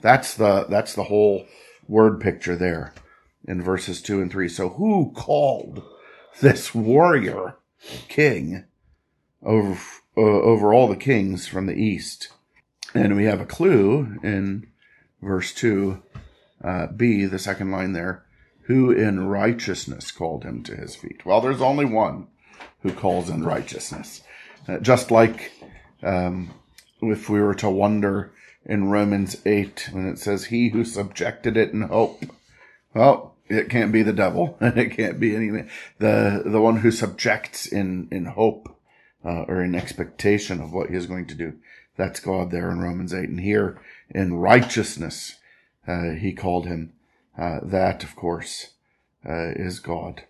That's 0.00 0.34
the 0.34 0.66
that's 0.68 0.94
the 0.94 1.04
whole 1.04 1.46
word 1.88 2.20
picture 2.20 2.56
there 2.56 2.92
in 3.46 3.62
verses 3.62 4.02
2 4.02 4.20
and 4.20 4.30
3. 4.30 4.48
So 4.48 4.70
who 4.70 5.12
called 5.14 5.82
this 6.40 6.74
warrior 6.74 7.56
king 8.08 8.64
over 9.42 9.80
uh, 10.16 10.20
over 10.20 10.74
all 10.74 10.88
the 10.88 10.96
kings 10.96 11.46
from 11.46 11.66
the 11.66 11.74
east? 11.74 12.28
And 12.94 13.16
we 13.16 13.24
have 13.24 13.40
a 13.40 13.46
clue 13.46 14.18
in 14.22 14.66
verse 15.22 15.54
2 15.54 16.02
uh, 16.62 16.86
B, 16.88 17.24
the 17.24 17.38
second 17.38 17.70
line 17.70 17.92
there, 17.92 18.24
who 18.72 18.90
in 18.90 19.28
righteousness 19.28 20.10
called 20.10 20.44
him 20.44 20.62
to 20.62 20.74
his 20.74 20.96
feet. 20.96 21.26
Well, 21.26 21.42
there's 21.42 21.60
only 21.60 21.84
one 21.84 22.28
who 22.80 22.90
calls 22.90 23.28
in 23.28 23.44
righteousness. 23.44 24.22
Uh, 24.66 24.78
just 24.78 25.10
like 25.10 25.52
um, 26.02 26.54
if 27.02 27.28
we 27.28 27.38
were 27.38 27.54
to 27.56 27.68
wonder 27.68 28.32
in 28.64 28.88
Romans 28.88 29.36
8 29.44 29.90
when 29.92 30.08
it 30.08 30.18
says, 30.18 30.46
He 30.46 30.70
who 30.70 30.86
subjected 30.86 31.58
it 31.58 31.72
in 31.72 31.82
hope. 31.82 32.24
Well, 32.94 33.34
it 33.46 33.68
can't 33.68 33.92
be 33.92 34.02
the 34.02 34.14
devil, 34.14 34.56
and 34.60 34.78
it 34.78 34.96
can't 34.96 35.20
be 35.20 35.36
any 35.36 35.64
the 35.98 36.42
the 36.46 36.60
one 36.60 36.78
who 36.78 36.90
subjects 36.90 37.66
in 37.66 38.08
in 38.10 38.24
hope 38.24 38.74
uh, 39.22 39.42
or 39.48 39.62
in 39.62 39.74
expectation 39.74 40.62
of 40.62 40.72
what 40.72 40.88
he 40.88 40.96
is 40.96 41.06
going 41.06 41.26
to 41.26 41.34
do. 41.34 41.58
That's 41.98 42.20
God 42.20 42.50
there 42.50 42.70
in 42.70 42.80
Romans 42.80 43.12
8. 43.12 43.28
And 43.28 43.40
here 43.40 43.78
in 44.08 44.34
righteousness, 44.34 45.36
uh, 45.86 46.12
he 46.12 46.32
called 46.32 46.66
him. 46.66 46.94
Uh, 47.36 47.60
that, 47.62 48.04
of 48.04 48.14
course, 48.14 48.72
uh, 49.26 49.52
is 49.56 49.80
God. 49.80 50.24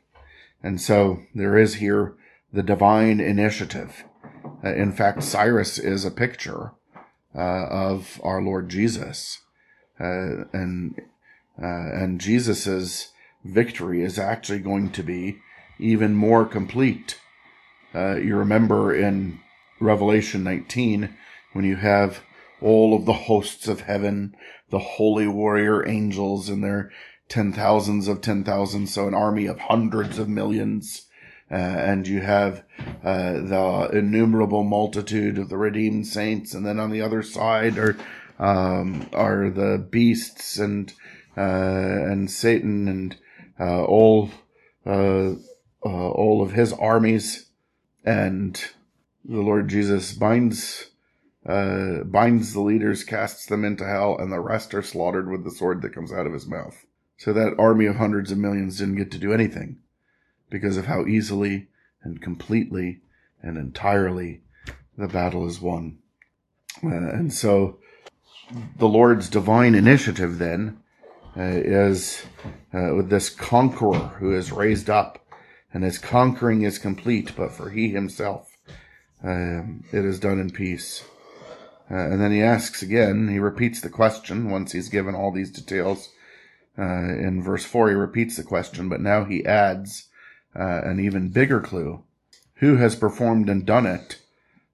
And 0.62 0.80
so 0.80 1.23
there 1.35 1.59
is 1.59 1.76
here 1.76 2.14
the 2.52 2.62
divine 2.62 3.18
initiative. 3.18 4.04
Uh, 4.64 4.75
in 4.75 4.92
fact, 4.92 5.23
Cyrus 5.23 5.78
is 5.78 6.04
a 6.04 6.11
picture 6.11 6.73
uh, 7.35 7.66
of 7.66 8.21
our 8.23 8.40
Lord 8.40 8.68
Jesus. 8.68 9.40
Uh, 9.99 10.44
and 10.52 11.00
and 11.59 12.21
Jesus's 12.21 13.09
victory 13.44 14.02
is 14.02 14.18
actually 14.18 14.59
going 14.59 14.90
to 14.92 15.02
be 15.02 15.38
even 15.78 16.14
more 16.14 16.47
complete. 16.47 17.21
you 17.94 18.35
remember 18.37 18.94
in 18.94 19.38
Revelation 19.78 20.42
19 20.42 21.14
when 21.52 21.64
you 21.64 21.76
have 21.76 22.23
all 22.62 22.97
of 22.97 23.04
the 23.04 23.12
hosts 23.12 23.68
of 23.68 23.82
heaven, 23.82 24.35
the 24.73 24.79
holy 24.81 25.29
warrior 25.29 25.87
angels 25.87 26.49
and 26.49 26.64
their 26.64 26.91
ten 27.29 27.52
thousands 27.52 28.09
of 28.09 28.21
ten 28.21 28.43
thousands, 28.43 28.93
so 28.93 29.07
an 29.07 29.14
army 29.14 29.47
of 29.47 29.61
hundreds 29.61 30.19
of 30.19 30.29
millions. 30.29 31.07
Uh, 31.50 31.55
and 31.55 32.09
you 32.09 32.23
have 32.23 32.64
uh, 33.05 33.33
the 33.33 33.91
innumerable 33.93 34.64
multitude 34.64 35.37
of 35.37 35.50
the 35.50 35.59
redeemed 35.59 36.07
saints, 36.07 36.55
and 36.55 36.64
then 36.64 36.81
on 36.81 36.91
the 36.91 37.02
other 37.02 37.23
side 37.23 37.76
are 37.76 37.97
um, 38.38 39.07
are 39.12 39.50
the 39.50 39.76
beasts 39.91 40.59
and 40.59 40.95
uh, 41.37 41.41
and 42.11 42.31
Satan 42.31 42.88
and 42.88 43.17
uh, 43.61 43.85
all 43.85 44.31
uh, 44.87 45.33
uh, 45.85 46.11
all 46.11 46.41
of 46.43 46.52
his 46.52 46.73
armies, 46.73 47.50
and 48.02 48.59
the 49.23 49.43
Lord 49.43 49.69
Jesus 49.69 50.14
binds 50.14 50.87
uh, 51.46 52.04
binds 52.04 52.52
the 52.52 52.61
leaders, 52.61 53.04
casts 53.04 53.46
them 53.46 53.64
into 53.64 53.87
hell, 53.87 54.16
and 54.18 54.32
the 54.32 54.40
rest 54.40 54.75
are 54.75 54.82
slaughtered 54.82 55.30
with 55.30 55.44
the 55.44 55.50
sword 55.50 55.82
that 55.82 55.94
comes 55.94 56.12
out 56.12 56.26
of 56.26 56.32
his 56.32 56.46
mouth. 56.46 56.84
So 57.18 57.32
that 57.32 57.54
army 57.58 57.87
of 57.87 57.96
hundreds 57.96 58.30
of 58.30 58.38
millions 58.38 58.78
didn't 58.78 58.96
get 58.96 59.11
to 59.12 59.18
do 59.18 59.32
anything 59.32 59.78
because 60.50 60.76
of 60.76 60.87
how 60.87 61.06
easily 61.06 61.68
and 62.02 62.20
completely 62.20 63.00
and 63.42 63.56
entirely 63.56 64.42
the 64.96 65.08
battle 65.08 65.46
is 65.46 65.61
won. 65.61 65.99
Uh, 66.82 66.88
and 66.88 67.32
so 67.32 67.78
the 68.78 68.88
Lord's 68.88 69.28
divine 69.28 69.75
initiative 69.75 70.38
then 70.38 70.78
uh, 71.37 71.42
is 71.42 72.22
uh, 72.75 72.94
with 72.94 73.08
this 73.08 73.30
conqueror 73.30 73.99
who 74.18 74.34
is 74.34 74.52
raised 74.52 74.90
up 74.90 75.25
and 75.72 75.84
his 75.84 75.99
conquering 75.99 76.62
is 76.62 76.78
complete, 76.78 77.34
but 77.37 77.50
for 77.52 77.70
he 77.70 77.88
himself, 77.88 78.58
um, 79.25 79.84
it 79.92 80.04
is 80.04 80.20
done 80.20 80.38
in 80.38 80.50
peace. 80.50 81.04
Uh, 81.92 81.96
and 81.96 82.22
then 82.22 82.32
he 82.32 82.40
asks 82.40 82.82
again, 82.82 83.28
he 83.28 83.38
repeats 83.38 83.82
the 83.82 83.90
question 83.90 84.50
once 84.50 84.72
he's 84.72 84.88
given 84.88 85.14
all 85.14 85.30
these 85.30 85.50
details. 85.50 86.08
Uh, 86.78 86.84
in 86.84 87.42
verse 87.42 87.66
4, 87.66 87.90
he 87.90 87.94
repeats 87.94 88.37
the 88.37 88.42
question, 88.42 88.88
but 88.88 89.00
now 89.00 89.25
he 89.25 89.44
adds 89.44 90.08
uh, 90.58 90.80
an 90.84 90.99
even 90.99 91.28
bigger 91.28 91.61
clue. 91.61 92.02
Who 92.56 92.76
has 92.76 92.96
performed 92.96 93.50
and 93.50 93.66
done 93.66 93.84
it, 93.84 94.20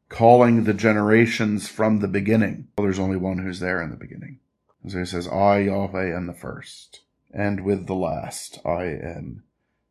calling 0.09 0.63
the 0.63 0.75
generations 0.75 1.69
from 1.69 1.99
the 1.99 2.09
beginning? 2.09 2.69
Well, 2.77 2.85
there's 2.85 3.01
only 3.01 3.17
one 3.17 3.39
who's 3.39 3.59
there 3.59 3.83
in 3.83 3.91
the 3.91 3.97
beginning. 3.97 4.39
So 4.87 4.99
he 5.01 5.05
says, 5.05 5.27
I, 5.27 5.61
Yahweh, 5.61 6.15
am 6.15 6.27
the 6.27 6.35
first, 6.35 7.01
and 7.33 7.65
with 7.65 7.87
the 7.87 7.95
last, 7.95 8.61
I 8.65 8.85
am 8.85 9.43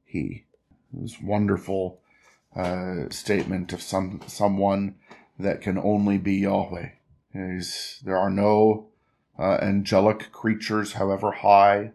He. 0.05 0.45
This 0.93 1.19
wonderful 1.21 1.99
uh, 2.55 3.09
statement 3.09 3.73
of 3.73 3.81
some 3.81 4.21
someone 4.27 4.95
that 5.37 5.61
can 5.61 5.77
only 5.77 6.17
be 6.17 6.35
Yahweh. 6.35 6.89
There 8.03 8.17
are 8.17 8.31
no 8.31 8.87
uh, 9.37 9.57
angelic 9.61 10.31
creatures, 10.31 10.93
however 10.93 11.31
high, 11.31 11.91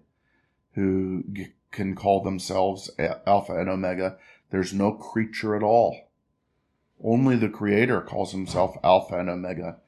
who 0.74 1.24
g- 1.32 1.54
can 1.72 1.96
call 1.96 2.22
themselves 2.22 2.90
Alpha 3.26 3.58
and 3.58 3.68
Omega. 3.68 4.18
There's 4.50 4.72
no 4.72 4.92
creature 4.92 5.56
at 5.56 5.64
all. 5.64 6.10
Only 7.02 7.34
the 7.34 7.48
Creator 7.48 8.02
calls 8.02 8.30
himself 8.30 8.76
Alpha 8.84 9.18
and 9.18 9.28
Omega. 9.28 9.78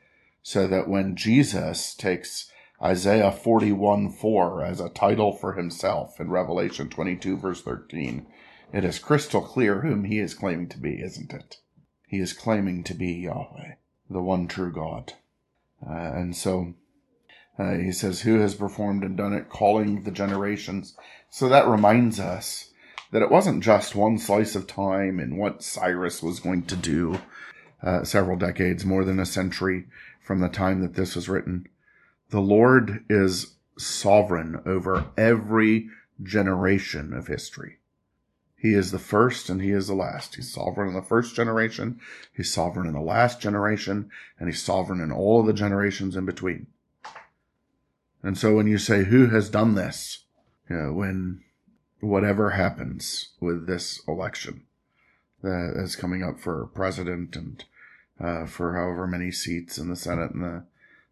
So 0.43 0.67
that 0.67 0.89
when 0.89 1.15
Jesus 1.15 1.95
takes 1.95 2.51
Isaiah 2.83 3.31
41 3.31 4.11
4 4.11 4.65
as 4.65 4.81
a 4.81 4.89
title 4.89 5.33
for 5.33 5.53
himself 5.53 6.19
in 6.19 6.31
Revelation 6.31 6.89
22 6.89 7.37
verse 7.37 7.63
13, 7.63 8.27
it 8.73 8.85
is 8.85 8.99
crystal 8.99 9.41
clear 9.41 9.83
whom 9.83 10.03
he 10.03 10.19
is 10.19 10.35
claiming 10.35 10.69
to 10.71 10.79
be, 10.79 11.01
isn't 11.01 11.33
it? 11.33 11.59
He 12.09 12.19
is 12.19 12.33
claiming 12.33 12.83
to 12.85 12.95
be 12.95 13.13
Yahweh, 13.13 13.75
the 14.11 14.21
one 14.21 14.49
true 14.49 14.73
God. 14.73 15.15
Uh, 15.89 15.93
and 15.93 16.37
so 16.37 16.75
uh, 17.59 17.75
he 17.75 17.93
says, 17.93 18.23
Who 18.23 18.39
has 18.41 18.55
performed 18.55 19.05
and 19.05 19.17
done 19.17 19.33
it, 19.33 19.49
calling 19.49 20.03
the 20.03 20.11
generations. 20.11 20.97
So 21.31 21.49
that 21.49 21.69
reminds 21.69 22.19
us 22.19 22.71
that 23.13 23.23
it 23.23 23.31
wasn't 23.31 23.63
just 23.63 23.95
one 23.95 24.19
slice 24.19 24.55
of 24.55 24.67
time 24.67 25.21
and 25.21 25.39
what 25.39 25.63
Cyrus 25.63 26.23
was 26.23 26.41
going 26.41 26.65
to 26.65 26.77
do 26.77 27.21
uh, 27.83 28.03
several 28.03 28.37
decades, 28.37 28.85
more 28.85 29.05
than 29.05 29.21
a 29.21 29.27
century 29.27 29.85
from 30.23 30.41
the 30.41 30.49
time 30.49 30.81
that 30.81 30.95
this 30.95 31.15
was 31.15 31.29
written. 31.29 31.69
The 32.31 32.41
Lord 32.41 33.05
is 33.09 33.55
sovereign 33.79 34.61
over 34.67 35.07
every 35.17 35.91
generation 36.23 37.13
of 37.13 37.27
history. 37.27 37.79
He 38.65 38.73
is 38.73 38.93
the 38.93 38.99
first 38.99 39.51
and 39.51 39.61
he 39.61 39.73
is 39.73 39.89
the 39.89 39.95
last. 39.95 40.37
He's 40.37 40.51
sovereign 40.51 40.89
in 40.89 40.95
the 40.95 41.03
first 41.03 41.37
generation. 41.37 42.01
He's 42.35 42.51
sovereign 42.51 42.87
in 42.87 42.95
the 42.95 43.01
last 43.03 43.39
generation 43.39 44.09
and 44.41 44.49
he's 44.49 44.63
sovereign 44.63 45.03
in 45.03 45.13
all 45.13 45.41
of 45.41 45.47
the 45.47 45.53
generations 45.53 46.17
in 46.17 46.25
between. 46.25 46.69
And 48.23 48.39
so 48.39 48.57
when 48.57 48.67
you 48.67 48.79
say, 48.79 49.05
who 49.05 49.27
has 49.27 49.51
done 49.51 49.75
this? 49.75 50.25
You 50.71 50.77
know, 50.77 50.93
when 50.95 51.43
whatever 52.01 52.53
happens 52.53 53.35
with 53.39 53.67
this 53.67 54.01
election 54.09 54.65
that 55.43 55.75
is 55.77 55.95
coming 55.95 56.23
up 56.23 56.41
for 56.41 56.71
president 56.73 57.37
and 57.37 57.63
uh, 58.19 58.47
for 58.47 58.77
however 58.77 59.07
many 59.07 59.31
seats 59.31 59.77
in 59.77 59.91
the 59.91 59.97
Senate 59.97 60.31
and 60.31 60.43
the 60.43 60.65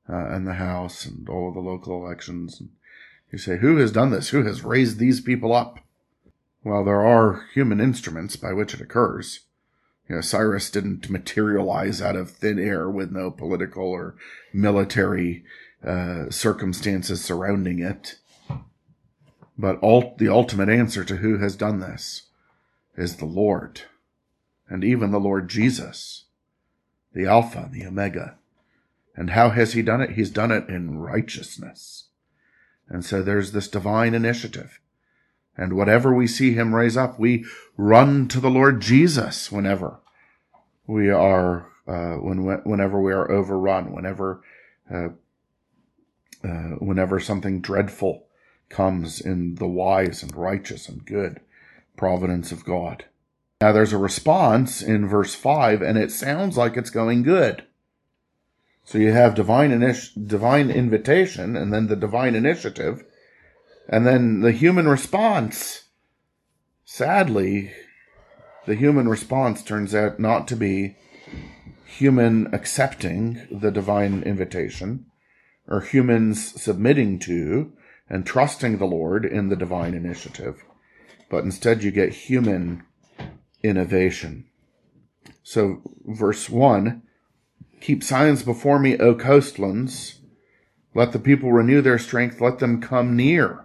uh, 0.09 0.35
and 0.35 0.47
the 0.47 0.55
House 0.55 1.05
and 1.05 1.29
all 1.29 1.49
of 1.49 1.55
the 1.55 1.61
local 1.61 2.03
elections, 2.03 2.59
and 2.59 2.71
you 3.31 3.37
say, 3.37 3.59
who 3.59 3.77
has 3.77 3.93
done 3.93 4.09
this? 4.09 4.31
Who 4.31 4.43
has 4.45 4.65
raised 4.65 4.99
these 4.99 5.21
people 5.21 5.53
up? 5.53 5.81
While 6.63 6.85
there 6.85 7.05
are 7.05 7.47
human 7.55 7.81
instruments 7.81 8.37
by 8.37 8.53
which 8.53 8.75
it 8.75 8.81
occurs, 8.81 9.41
you 10.09 10.17
know, 10.17 10.21
Cyrus 10.21 10.71
didn't 10.71 11.11
materialize 11.11 12.03
out 12.03 12.17
of 12.17 12.31
thin 12.31 12.59
air 12.59 12.89
with 12.89 13.11
no 13.11 13.31
political 13.31 13.85
or 13.85 14.15
military 14.53 15.45
uh, 15.85 16.31
circumstances 16.31 17.25
surrounding 17.25 17.79
it. 17.79 18.17
But 19.59 19.79
all, 19.81 20.15
the 20.19 20.29
ultimate 20.29 20.69
answer 20.69 21.05
to 21.05 21.17
who 21.17 21.39
has 21.39 21.57
done 21.57 21.81
this 21.81 22.23
is 22.97 23.17
the 23.17 23.27
Lord, 23.27 23.83
and 24.69 24.85
even 24.85 25.11
the 25.11 25.21
Lord 25.21 25.49
Jesus, 25.49 26.25
the 27.13 27.27
Alpha, 27.27 27.65
and 27.65 27.73
the 27.73 27.87
Omega. 27.87 28.37
And 29.17 29.31
how 29.31 29.51
has 29.51 29.73
he 29.73 29.83
done 29.83 30.01
it? 30.01 30.11
He's 30.11 30.31
done 30.31 30.51
it 30.51 30.69
in 30.69 30.99
righteousness. 30.99 32.09
And 32.89 33.05
so 33.05 33.23
there's 33.23 33.53
this 33.53 33.69
divine 33.69 34.15
initiative. 34.15 34.81
And 35.57 35.75
whatever 35.75 36.15
we 36.15 36.27
see 36.27 36.55
him 36.55 36.75
raise 36.75 36.97
up, 36.97 37.19
we 37.19 37.45
run 37.77 38.29
to 38.29 38.41
the 38.41 38.51
Lord 38.51 38.81
Jesus 38.81 39.53
whenever 39.53 40.01
we 40.87 41.11
are, 41.11 41.69
uh, 41.87 42.15
when, 42.15 42.45
whenever 42.65 43.01
we 43.01 43.13
are 43.13 43.31
overrun, 43.31 43.93
whenever, 43.93 44.43
uh, 44.91 45.09
uh, 46.43 46.77
whenever 46.79 47.21
something 47.21 47.61
dreadful 47.61 48.27
comes 48.69 49.21
in 49.21 49.57
the 49.57 49.69
wise 49.69 50.23
and 50.23 50.35
righteous 50.35 50.89
and 50.89 51.05
good 51.05 51.41
providence 51.97 52.51
of 52.51 52.65
God. 52.65 53.05
Now 53.61 53.73
there's 53.73 53.93
a 53.93 53.99
response 53.99 54.83
in 54.83 55.07
verse 55.07 55.35
5 55.35 55.83
and 55.83 55.97
it 55.97 56.11
sounds 56.11 56.57
like 56.57 56.77
it's 56.77 56.91
going 56.91 57.23
good. 57.23 57.65
So 58.85 58.99
you 58.99 59.13
have 59.13 59.37
divine 59.37 59.71
divine 60.27 60.71
invitation 60.71 61.55
and 61.55 61.73
then 61.73 61.87
the 61.87 61.95
divine 61.95 62.35
initiative 62.35 63.05
and 63.89 64.07
then 64.07 64.41
the 64.41 64.53
human 64.53 64.89
response. 64.89 65.85
Sadly, 66.85 67.73
the 68.67 68.75
human 68.75 69.09
response 69.09 69.63
turns 69.63 69.95
out 69.95 70.21
not 70.21 70.47
to 70.49 70.57
be 70.57 70.97
human 71.85 72.53
accepting 72.55 73.47
the 73.51 73.71
divine 73.71 74.23
invitation 74.23 75.07
or 75.69 75.81
humans 75.81 76.61
submitting 76.61 77.19
to 77.21 77.73
and 78.09 78.27
trusting 78.27 78.79
the 78.79 78.87
Lord 78.87 79.25
in 79.25 79.49
the 79.49 79.57
divine 79.57 79.95
initiative, 79.95 80.63
but 81.31 81.45
instead 81.45 81.83
you 81.83 81.91
get 81.91 82.13
human 82.13 82.85
innovation. 83.63 84.47
So, 85.43 85.83
verse 86.05 86.49
1 86.49 87.03
Keep 87.81 88.05
silence 88.05 88.45
before 88.45 88.79
me, 88.79 88.97
O 88.99 89.15
coastlands. 89.15 90.21
Let 90.95 91.13
the 91.13 91.19
people 91.19 91.53
renew 91.53 91.81
their 91.81 91.99
strength. 91.99 92.41
Let 92.41 92.61
them 92.61 92.81
come 92.81 93.17
near. 93.17 93.65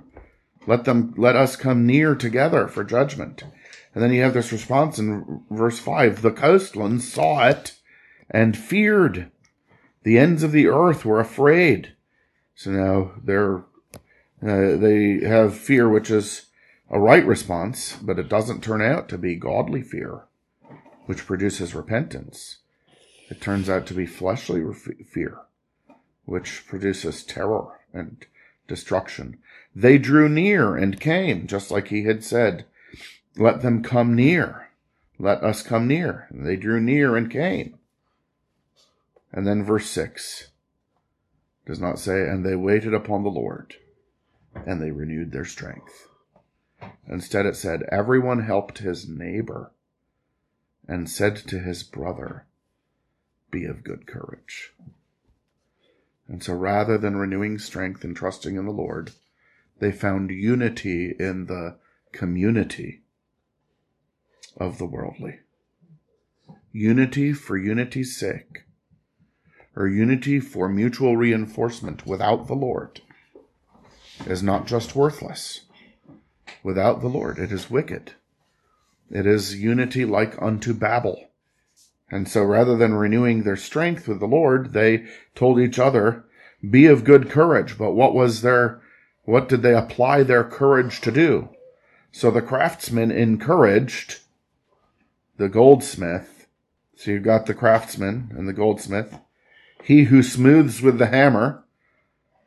Let 0.68 0.84
them, 0.84 1.14
let 1.18 1.38
us 1.38 1.56
come 1.56 1.88
near 1.88 2.14
together 2.14 2.68
for 2.68 2.84
judgment. 2.84 3.44
And 3.96 4.04
then 4.04 4.12
you 4.12 4.22
have 4.22 4.34
this 4.34 4.52
response 4.52 5.00
in 5.00 5.42
verse 5.50 5.80
5 5.80 6.22
The 6.22 6.32
coastlands 6.32 7.12
saw 7.12 7.48
it 7.48 7.74
and 8.30 8.56
feared. 8.56 9.32
The 10.04 10.20
ends 10.20 10.44
of 10.44 10.52
the 10.52 10.68
earth 10.68 11.06
were 11.06 11.20
afraid. 11.20 11.94
So 12.54 12.72
now 12.72 13.12
they're, 13.24 13.64
uh, 14.46 14.78
they 14.78 15.22
have 15.26 15.58
fear, 15.58 15.90
which 15.90 16.12
is 16.12 16.48
a 16.90 17.00
right 17.00 17.26
response, 17.26 17.96
but 18.02 18.20
it 18.20 18.30
doesn't 18.30 18.64
turn 18.64 18.82
out 18.82 19.10
to 19.10 19.18
be 19.18 19.36
godly 19.36 19.82
fear, 19.82 20.26
which 21.06 21.26
produces 21.26 21.74
repentance. 21.74 22.58
It 23.30 23.42
turns 23.42 23.70
out 23.70 23.86
to 23.88 23.94
be 23.94 24.06
fleshly 24.06 24.64
fear, 24.74 25.40
which 26.26 26.66
produces 26.68 27.24
terror 27.24 27.80
and 27.94 28.26
destruction. 28.68 29.38
They 29.80 30.00
drew 30.00 30.28
near 30.28 30.76
and 30.76 31.00
came, 31.00 31.46
just 31.46 31.70
like 31.70 31.90
he 31.90 32.06
had 32.06 32.24
said, 32.24 32.66
let 33.36 33.62
them 33.62 33.84
come 33.84 34.16
near. 34.16 34.70
Let 35.20 35.44
us 35.44 35.62
come 35.62 35.88
near. 35.88 36.26
And 36.32 36.48
they 36.48 36.56
drew 36.56 36.82
near 36.82 37.16
and 37.16 37.30
came. 37.30 37.78
And 39.32 39.46
then 39.46 39.64
verse 39.64 39.88
6 39.92 40.48
does 41.68 41.80
not 41.80 42.00
say, 42.00 42.28
and 42.28 42.44
they 42.44 42.56
waited 42.56 42.96
upon 42.96 43.22
the 43.22 43.30
Lord, 43.30 43.76
and 44.66 44.82
they 44.82 44.90
renewed 44.90 45.32
their 45.32 45.46
strength. 45.46 46.08
Instead, 47.08 47.46
it 47.46 47.56
said, 47.56 47.84
everyone 47.92 48.46
helped 48.46 48.80
his 48.80 49.08
neighbor 49.08 49.70
and 50.88 51.08
said 51.08 51.36
to 51.36 51.60
his 51.60 51.84
brother, 51.84 52.48
be 53.52 53.66
of 53.66 53.84
good 53.84 54.08
courage. 54.08 54.74
And 56.28 56.44
so 56.44 56.56
rather 56.56 56.98
than 56.98 57.18
renewing 57.18 57.60
strength 57.60 58.04
and 58.04 58.16
trusting 58.16 58.56
in 58.56 58.66
the 58.66 58.72
Lord, 58.72 59.12
they 59.80 59.92
found 59.92 60.32
unity 60.32 61.16
in 61.20 61.46
the 61.46 61.78
community 62.12 63.02
of 64.58 64.78
the 64.78 64.86
worldly. 64.86 65.40
Unity 66.72 67.34
for 67.34 67.58
unity's 67.58 68.18
sake, 68.18 68.64
or 69.76 69.88
unity 69.88 70.40
for 70.40 70.68
mutual 70.68 71.16
reinforcement 71.16 72.06
without 72.06 72.48
the 72.48 72.56
Lord, 72.56 73.02
is 74.26 74.42
not 74.42 74.66
just 74.68 74.96
worthless. 74.96 75.62
Without 76.64 77.02
the 77.02 77.08
Lord, 77.08 77.38
it 77.38 77.52
is 77.52 77.70
wicked. 77.70 78.14
It 79.10 79.26
is 79.26 79.62
unity 79.62 80.06
like 80.06 80.42
unto 80.42 80.74
Babel. 80.74 81.30
And 82.10 82.28
so 82.28 82.44
rather 82.44 82.76
than 82.78 82.94
renewing 82.94 83.44
their 83.44 83.56
strength 83.56 84.08
with 84.08 84.20
the 84.20 84.28
Lord, 84.28 84.74
they 84.74 85.06
told 85.36 85.60
each 85.60 85.78
other, 85.78 86.26
be 86.68 86.86
of 86.86 87.04
good 87.04 87.30
courage. 87.30 87.78
But 87.78 87.92
what 87.92 88.16
was 88.16 88.42
their 88.42 88.82
what 89.28 89.50
did 89.50 89.62
they 89.62 89.76
apply 89.76 90.24
their 90.24 90.46
courage 90.46 91.02
to 91.02 91.12
do? 91.12 91.50
So 92.14 92.32
the 92.32 92.42
craftsman 92.42 93.12
encouraged 93.12 94.22
the 95.36 95.50
goldsmith. 95.50 96.48
So 96.96 97.12
you've 97.12 97.24
got 97.24 97.46
the 97.46 97.54
craftsman 97.54 98.32
and 98.38 98.48
the 98.48 98.54
goldsmith. 98.54 99.20
He 99.84 100.06
who 100.06 100.24
smooths 100.24 100.82
with 100.82 100.98
the 100.98 101.08
hammer. 101.08 101.66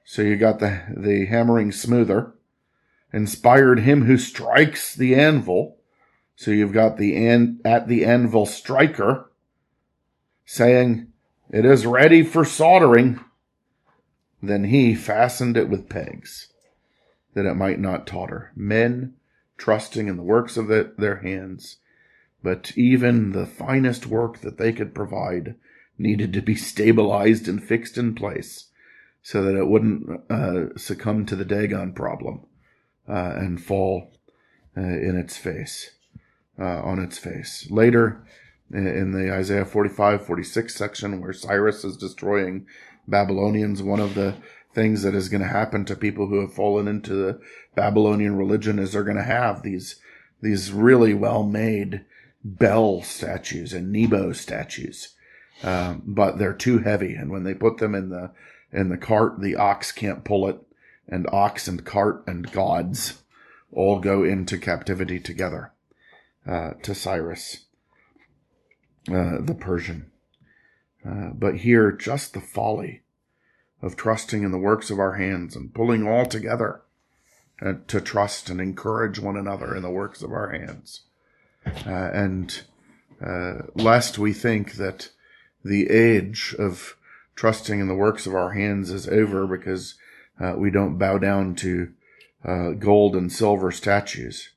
So 0.05 0.23
you 0.23 0.37
got 0.37 0.59
the, 0.59 0.81
the 0.97 1.27
hammering 1.27 1.71
smoother. 1.71 2.33
Inspired 3.13 3.81
him 3.81 4.07
who 4.07 4.17
strikes 4.17 4.95
the 4.95 5.15
anvil. 5.15 5.77
So 6.35 6.51
you've 6.51 6.73
got 6.73 6.97
the 6.97 7.15
an, 7.27 7.61
at 7.63 7.89
the 7.89 8.07
anvil 8.07 8.47
striker 8.47 9.31
saying, 10.47 11.09
it 11.51 11.67
is 11.67 11.85
ready 11.85 12.23
for 12.23 12.47
soldering. 12.47 13.21
Then 14.43 14.65
he 14.65 14.95
fastened 14.95 15.59
it 15.59 15.69
with 15.69 15.91
pegs 15.91 16.51
that 17.35 17.47
it 17.47 17.55
might 17.55 17.81
not 17.81 18.07
totter. 18.07 18.53
Men 18.55 19.15
trusting 19.57 20.09
in 20.09 20.17
the 20.17 20.23
works 20.23 20.57
of 20.57 20.69
the, 20.69 20.93
their 20.97 21.17
hands, 21.17 21.77
but 22.43 22.73
even 22.77 23.33
the 23.33 23.47
finest 23.47 24.07
work 24.07 24.41
that 24.41 24.59
they 24.59 24.73
could 24.73 24.95
provide 24.95 25.55
needed 25.99 26.33
to 26.33 26.41
be 26.41 26.55
stabilized 26.55 27.47
and 27.47 27.63
fixed 27.63 27.99
in 27.99 28.15
place 28.15 28.69
so 29.23 29.43
that 29.43 29.55
it 29.55 29.69
wouldn't 29.69 30.09
uh, 30.31 30.77
succumb 30.77 31.27
to 31.27 31.37
the 31.37 31.45
Dagon 31.45 31.93
problem 31.93 32.41
uh, 33.09 33.35
and 33.37 33.63
fall 33.63 34.11
uh, 34.77 34.81
in 34.81 35.17
its 35.17 35.37
face, 35.37 35.91
uh, 36.59 36.81
on 36.83 36.99
its 36.99 37.19
face. 37.19 37.67
Later, 37.71 38.25
in 38.73 39.13
the 39.13 39.33
Isaiah 39.33 39.65
45, 39.65 40.25
46 40.25 40.75
section 40.75 41.21
where 41.21 41.33
Cyrus 41.33 41.85
is 41.85 41.97
destroying 41.97 42.67
Babylonians, 43.07 43.83
one 43.83 44.01
of 44.01 44.15
the 44.15 44.37
things 44.75 45.03
that 45.03 45.15
is 45.15 45.29
going 45.29 45.43
to 45.43 45.49
happen 45.49 45.85
to 45.85 45.97
people 45.97 46.29
who 46.29 46.41
have 46.41 46.55
fallen 46.55 46.87
into 46.87 47.15
the 47.15 47.41
Babylonian 47.75 48.37
religion 48.37 48.79
is 48.79 48.93
they're 48.93 49.05
going 49.05 49.17
to 49.17 49.23
have 49.23 49.63
these 49.63 49.97
these 50.43 50.73
really 50.73 51.13
well 51.13 51.43
made 51.43 52.05
Bel 52.43 53.03
statues 53.03 53.75
and 53.75 53.93
Nebo 53.93 54.33
statues, 54.33 55.15
um, 55.63 56.03
but 56.07 56.39
they're 56.39 56.55
too 56.55 56.79
heavy, 56.79 57.15
and 57.15 57.31
when 57.31 57.45
they 57.45 57.53
put 57.53 57.77
them 57.77 57.95
in 57.95 58.09
the 58.09 58.31
in 58.73 58.89
the 58.89 58.97
cart, 58.97 59.41
the 59.41 59.57
ox 59.57 59.93
can't 59.93 60.25
pull 60.25 60.49
it, 60.49 60.59
and 61.07 61.27
ox 61.31 61.69
and 61.69 61.85
cart 61.85 62.25
and 62.27 62.51
gods 62.53 63.23
all 63.73 64.01
go 64.01 64.25
into 64.25 64.57
captivity 64.57 65.21
together 65.21 65.73
uh, 66.47 66.71
to 66.83 66.95
Cyrus, 66.95 67.67
uh, 69.09 69.39
the 69.41 69.57
Persian. 69.59 70.11
Uh, 71.07 71.31
but 71.35 71.57
here, 71.57 71.93
just 71.93 72.33
the 72.33 72.41
folly 72.41 73.03
of 73.83 73.97
trusting 73.97 74.43
in 74.43 74.51
the 74.51 74.59
works 74.59 74.91
of 74.91 74.99
our 74.99 75.15
hands 75.15 75.57
and 75.57 75.75
pulling 75.75 76.07
all 76.07 76.27
together 76.27 76.83
uh, 77.63 77.75
to 77.89 78.01
trust 78.01 78.51
and 78.51 78.61
encourage 78.61 79.19
one 79.19 79.37
another 79.37 79.75
in 79.75 79.83
the 79.83 79.91
works 79.91 80.23
of 80.23 80.33
our 80.33 80.51
hands. 80.51 81.03
Uh, 81.67 82.11
and 82.13 82.63
uh, 83.25 83.63
lest 83.75 84.19
we 84.19 84.33
think 84.33 84.75
that 84.75 85.11
the 85.65 85.91
age 85.91 86.55
of 86.59 86.97
trusting 87.35 87.81
in 87.81 87.89
the 87.89 87.95
works 87.95 88.27
of 88.27 88.35
our 88.35 88.53
hands 88.53 88.91
is 88.91 89.09
over 89.09 89.47
because 89.47 89.95
uh, 90.41 90.55
we 90.57 90.71
don't 90.71 90.99
bow 90.99 91.19
down 91.19 91.55
to 91.55 91.93
uh, 92.45 92.71
gold 92.71 93.15
and 93.15 93.31
silver 93.31 93.71
statues, 93.71 94.51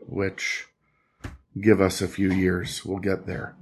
which 0.00 0.66
give 1.58 1.80
us 1.80 2.02
a 2.02 2.08
few 2.08 2.30
years. 2.30 2.84
We'll 2.84 2.98
get 2.98 3.26
there. 3.26 3.56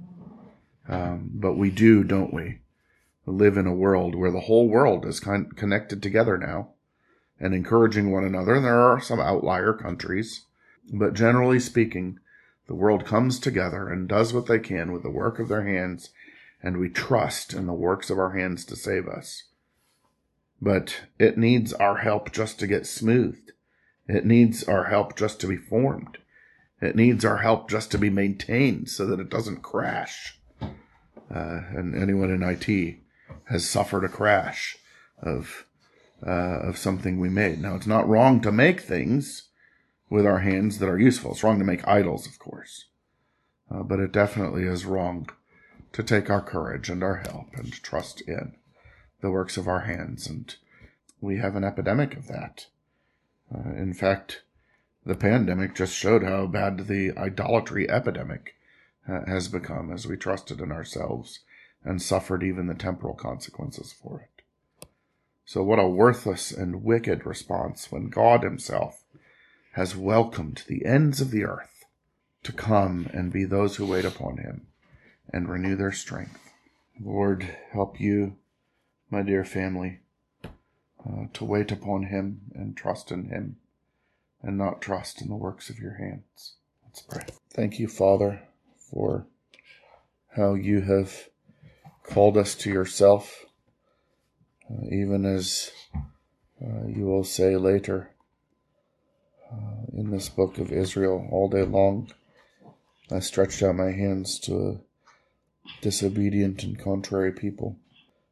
Um, 0.87 1.31
but 1.33 1.53
we 1.53 1.71
do, 1.71 2.03
don't 2.03 2.33
we? 2.33 2.59
Live 3.31 3.57
in 3.57 3.67
a 3.67 3.73
world 3.73 4.15
where 4.15 4.31
the 4.31 4.41
whole 4.41 4.67
world 4.67 5.05
is 5.05 5.19
con- 5.19 5.51
connected 5.55 6.01
together 6.01 6.37
now 6.37 6.69
and 7.39 7.53
encouraging 7.53 8.11
one 8.11 8.23
another. 8.23 8.59
There 8.59 8.79
are 8.79 9.01
some 9.01 9.19
outlier 9.19 9.73
countries, 9.73 10.45
but 10.93 11.13
generally 11.13 11.59
speaking, 11.59 12.19
the 12.67 12.75
world 12.75 13.05
comes 13.05 13.39
together 13.39 13.89
and 13.89 14.07
does 14.07 14.33
what 14.33 14.47
they 14.47 14.59
can 14.59 14.91
with 14.91 15.03
the 15.03 15.09
work 15.09 15.39
of 15.39 15.49
their 15.49 15.65
hands, 15.65 16.09
and 16.63 16.77
we 16.77 16.89
trust 16.89 17.53
in 17.53 17.67
the 17.67 17.73
works 17.73 18.09
of 18.09 18.17
our 18.17 18.31
hands 18.31 18.65
to 18.65 18.75
save 18.75 19.07
us. 19.07 19.43
But 20.61 21.01
it 21.19 21.37
needs 21.37 21.73
our 21.73 21.97
help 21.97 22.31
just 22.31 22.59
to 22.59 22.67
get 22.67 22.87
smoothed. 22.87 23.51
It 24.07 24.25
needs 24.25 24.63
our 24.63 24.85
help 24.85 25.15
just 25.15 25.39
to 25.41 25.47
be 25.47 25.57
formed. 25.57 26.19
It 26.81 26.95
needs 26.95 27.25
our 27.25 27.37
help 27.37 27.69
just 27.69 27.91
to 27.91 27.97
be 27.97 28.09
maintained 28.09 28.89
so 28.89 29.05
that 29.07 29.19
it 29.19 29.29
doesn't 29.29 29.61
crash. 29.61 30.39
Uh, 30.61 31.61
and 31.73 31.95
anyone 31.95 32.29
in 32.29 32.43
IT 32.43 32.97
has 33.45 33.69
suffered 33.69 34.03
a 34.03 34.09
crash 34.09 34.77
of 35.21 35.65
uh, 36.25 36.59
of 36.69 36.77
something 36.77 37.19
we 37.19 37.29
made. 37.29 37.61
Now, 37.61 37.75
it's 37.75 37.87
not 37.87 38.07
wrong 38.07 38.41
to 38.41 38.51
make 38.51 38.81
things 38.81 39.49
with 40.09 40.25
our 40.25 40.39
hands 40.39 40.79
that 40.79 40.89
are 40.89 40.99
useful. 40.99 41.31
It's 41.31 41.43
wrong 41.43 41.59
to 41.59 41.65
make 41.65 41.87
idols, 41.87 42.25
of 42.25 42.39
course, 42.39 42.85
uh, 43.69 43.83
but 43.83 43.99
it 43.99 44.11
definitely 44.11 44.63
is 44.63 44.85
wrong 44.85 45.29
to 45.93 46.03
take 46.03 46.29
our 46.29 46.41
courage 46.41 46.89
and 46.89 47.03
our 47.03 47.17
help 47.17 47.47
and 47.55 47.71
trust 47.83 48.21
in 48.21 48.55
the 49.21 49.31
works 49.31 49.57
of 49.57 49.67
our 49.67 49.81
hands. 49.81 50.27
And 50.27 50.55
we 51.21 51.37
have 51.37 51.55
an 51.55 51.63
epidemic 51.63 52.15
of 52.15 52.27
that 52.27 52.67
Uh, 53.53 53.71
in 53.75 53.93
fact, 53.93 54.43
the 55.05 55.15
pandemic 55.15 55.75
just 55.75 55.93
showed 55.93 56.23
how 56.23 56.47
bad 56.47 56.87
the 56.87 57.11
idolatry 57.17 57.89
epidemic 57.89 58.55
uh, 59.07 59.23
has 59.25 59.47
become 59.47 59.93
as 59.93 60.07
we 60.07 60.17
trusted 60.17 60.59
in 60.59 60.71
ourselves 60.71 61.39
and 61.85 62.01
suffered 62.01 62.43
even 62.43 62.67
the 62.67 62.73
temporal 62.73 63.13
consequences 63.13 63.93
for 63.93 64.21
it. 64.21 64.35
So, 65.45 65.63
what 65.63 65.79
a 65.79 65.87
worthless 65.87 66.51
and 66.51 66.83
wicked 66.83 67.25
response 67.25 67.91
when 67.91 68.09
God 68.09 68.43
Himself 68.43 69.03
has 69.73 69.95
welcomed 69.95 70.63
the 70.67 70.83
ends 70.85 71.21
of 71.21 71.29
the 71.29 71.45
earth 71.45 71.85
to 72.43 72.51
come 72.51 73.07
and 73.13 73.31
be 73.31 73.45
those 73.45 73.75
who 73.75 73.85
wait 73.85 74.05
upon 74.05 74.37
Him 74.37 74.65
and 75.31 75.47
renew 75.47 75.75
their 75.75 75.91
strength. 75.91 76.51
Lord, 76.99 77.55
help 77.71 77.99
you, 77.99 78.37
my 79.11 79.21
dear 79.21 79.45
family, 79.45 79.99
uh, 80.43 81.25
to 81.33 81.45
wait 81.45 81.71
upon 81.71 82.03
Him 82.03 82.41
and 82.55 82.75
trust 82.75 83.11
in 83.11 83.29
Him 83.29 83.57
and 84.41 84.57
not 84.57 84.81
trust 84.81 85.21
in 85.21 85.27
the 85.27 85.35
works 85.35 85.69
of 85.69 85.77
your 85.77 85.95
hands. 85.95 86.55
Let's 86.83 87.01
pray. 87.01 87.23
Thank 87.51 87.77
you, 87.77 87.87
Father, 87.87 88.41
for 88.77 89.27
how 90.35 90.55
you 90.55 90.81
have 90.81 91.29
called 92.07 92.37
us 92.37 92.55
to 92.55 92.69
yourself, 92.69 93.45
uh, 94.69 94.85
even 94.91 95.25
as 95.25 95.71
uh, 96.61 96.87
you 96.87 97.05
will 97.05 97.23
say 97.23 97.55
later 97.55 98.11
uh, 99.51 99.85
in 99.93 100.11
this 100.11 100.29
book 100.29 100.57
of 100.57 100.71
Israel 100.71 101.27
all 101.31 101.49
day 101.49 101.63
long. 101.63 102.11
I 103.11 103.19
stretched 103.19 103.61
out 103.61 103.75
my 103.75 103.91
hands 103.91 104.39
to 104.41 104.69
a 104.69 104.77
disobedient 105.81 106.63
and 106.63 106.79
contrary 106.79 107.31
people. 107.31 107.77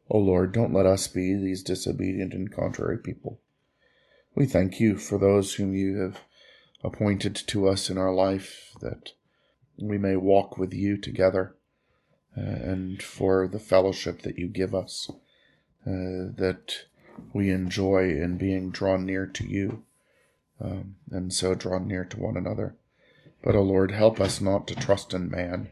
O 0.10 0.18
oh 0.18 0.22
Lord, 0.22 0.52
don't 0.52 0.74
let 0.74 0.86
us 0.86 1.08
be 1.08 1.36
these 1.36 1.64
disobedient 1.64 2.34
and 2.34 2.52
contrary 2.52 2.98
people. 2.98 3.40
We 4.36 4.46
thank 4.46 4.80
you 4.80 4.98
for 4.98 5.18
those 5.18 5.56
whom 5.56 5.74
you 5.74 5.98
have 6.00 6.20
appointed 6.84 7.36
to 7.36 7.68
us 7.68 7.90
in 7.90 7.98
our 7.98 8.14
life, 8.14 8.74
that 8.82 9.12
we 9.78 9.98
may 9.98 10.16
walk 10.16 10.58
with 10.58 10.74
you 10.74 10.98
together, 10.98 11.56
uh, 12.38 12.41
and 12.41 13.02
for 13.02 13.48
the 13.48 13.60
fellowship 13.60 14.22
that 14.22 14.38
you 14.38 14.48
give 14.48 14.74
us, 14.74 15.10
uh, 15.86 16.32
that 16.36 16.86
we 17.34 17.50
enjoy 17.50 18.10
in 18.10 18.38
being 18.38 18.72
drawn 18.72 19.06
near 19.06 19.26
to 19.26 19.48
you, 19.48 19.84
um, 20.60 20.96
and 21.12 21.34
so 21.34 21.54
drawn 21.54 21.88
near 21.88 22.06
to 22.06 22.19
one 22.19 22.38
another. 22.38 22.76
But, 23.43 23.56
O 23.56 23.60
oh 23.60 23.63
Lord, 23.63 23.91
help 23.91 24.22
us 24.22 24.39
not 24.39 24.67
to 24.67 24.76
trust 24.76 25.13
in 25.13 25.30
man. 25.30 25.69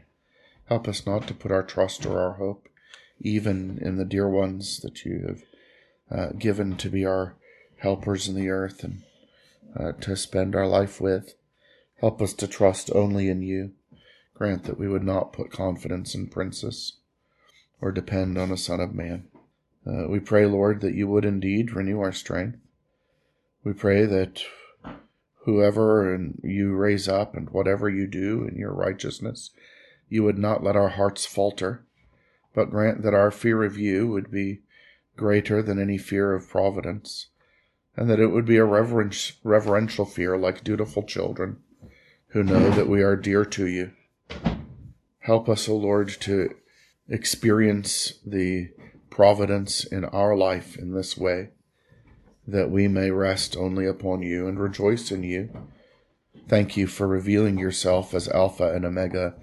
Help 0.66 0.86
us 0.86 1.06
not 1.06 1.26
to 1.26 1.34
put 1.34 1.50
our 1.50 1.62
trust 1.62 2.06
or 2.06 2.18
our 2.18 2.34
hope 2.34 2.68
even 3.22 3.78
in 3.80 3.96
the 3.96 4.04
dear 4.04 4.28
ones 4.28 4.80
that 4.80 5.04
you 5.04 5.24
have 5.26 5.42
uh, 6.10 6.32
given 6.38 6.76
to 6.76 6.90
be 6.90 7.04
our 7.04 7.34
helpers 7.78 8.28
in 8.28 8.34
the 8.34 8.48
earth 8.48 8.84
and 8.84 9.02
uh, 9.78 9.92
to 9.92 10.16
spend 10.16 10.54
our 10.54 10.66
life 10.66 11.00
with. 11.00 11.34
Help 12.00 12.20
us 12.20 12.32
to 12.34 12.46
trust 12.46 12.90
only 12.94 13.28
in 13.28 13.42
you. 13.42 13.72
Grant 14.42 14.64
that 14.64 14.76
we 14.76 14.88
would 14.88 15.04
not 15.04 15.32
put 15.32 15.52
confidence 15.52 16.16
in 16.16 16.26
princes 16.26 16.94
or 17.80 17.92
depend 17.92 18.36
on 18.36 18.50
a 18.50 18.56
son 18.56 18.80
of 18.80 18.92
man. 18.92 19.28
Uh, 19.86 20.08
we 20.08 20.18
pray, 20.18 20.46
Lord, 20.46 20.80
that 20.80 20.96
you 20.96 21.06
would 21.06 21.24
indeed 21.24 21.76
renew 21.76 22.00
our 22.00 22.10
strength. 22.10 22.58
We 23.62 23.72
pray 23.72 24.04
that 24.04 24.42
whoever 25.44 26.12
and 26.12 26.40
you 26.42 26.74
raise 26.74 27.06
up 27.06 27.36
and 27.36 27.50
whatever 27.50 27.88
you 27.88 28.08
do 28.08 28.42
in 28.42 28.56
your 28.56 28.72
righteousness, 28.72 29.50
you 30.08 30.24
would 30.24 30.38
not 30.38 30.64
let 30.64 30.74
our 30.74 30.88
hearts 30.88 31.24
falter, 31.24 31.84
but 32.52 32.68
grant 32.68 33.02
that 33.02 33.14
our 33.14 33.30
fear 33.30 33.62
of 33.62 33.78
you 33.78 34.08
would 34.08 34.28
be 34.28 34.62
greater 35.14 35.62
than 35.62 35.78
any 35.78 35.98
fear 35.98 36.34
of 36.34 36.48
providence 36.48 37.28
and 37.96 38.10
that 38.10 38.18
it 38.18 38.32
would 38.32 38.46
be 38.46 38.56
a 38.56 38.64
reverence, 38.64 39.34
reverential 39.44 40.04
fear 40.04 40.36
like 40.36 40.64
dutiful 40.64 41.04
children 41.04 41.58
who 42.30 42.42
know 42.42 42.70
that 42.70 42.88
we 42.88 43.02
are 43.02 43.14
dear 43.14 43.44
to 43.44 43.68
you. 43.68 43.92
Help 45.22 45.48
us, 45.48 45.68
O 45.68 45.76
Lord, 45.76 46.08
to 46.20 46.54
experience 47.08 48.14
the 48.24 48.68
providence 49.10 49.84
in 49.84 50.04
our 50.04 50.36
life 50.36 50.76
in 50.76 50.94
this 50.94 51.16
way, 51.16 51.50
that 52.46 52.70
we 52.70 52.88
may 52.88 53.10
rest 53.10 53.56
only 53.56 53.86
upon 53.86 54.22
you 54.22 54.46
and 54.46 54.58
rejoice 54.58 55.10
in 55.10 55.22
you. 55.22 55.68
Thank 56.48 56.76
you 56.76 56.86
for 56.86 57.06
revealing 57.06 57.58
yourself 57.58 58.14
as 58.14 58.28
Alpha 58.28 58.74
and 58.74 58.84
Omega, 58.84 59.34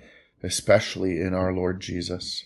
especially 0.43 1.19
in 1.21 1.33
our 1.33 1.53
Lord 1.53 1.79
Jesus. 1.79 2.43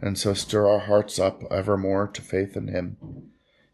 And 0.00 0.18
so 0.18 0.34
stir 0.34 0.66
our 0.66 0.80
hearts 0.80 1.18
up 1.18 1.42
evermore 1.50 2.08
to 2.08 2.22
faith 2.22 2.56
in 2.56 2.68
him 2.68 2.96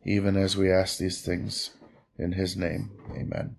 even 0.07 0.37
as 0.37 0.57
we 0.57 0.71
ask 0.71 0.99
these 0.99 1.21
things 1.21 1.71
in 2.17 2.33
his 2.33 2.57
name. 2.57 2.93
Amen. 3.11 3.57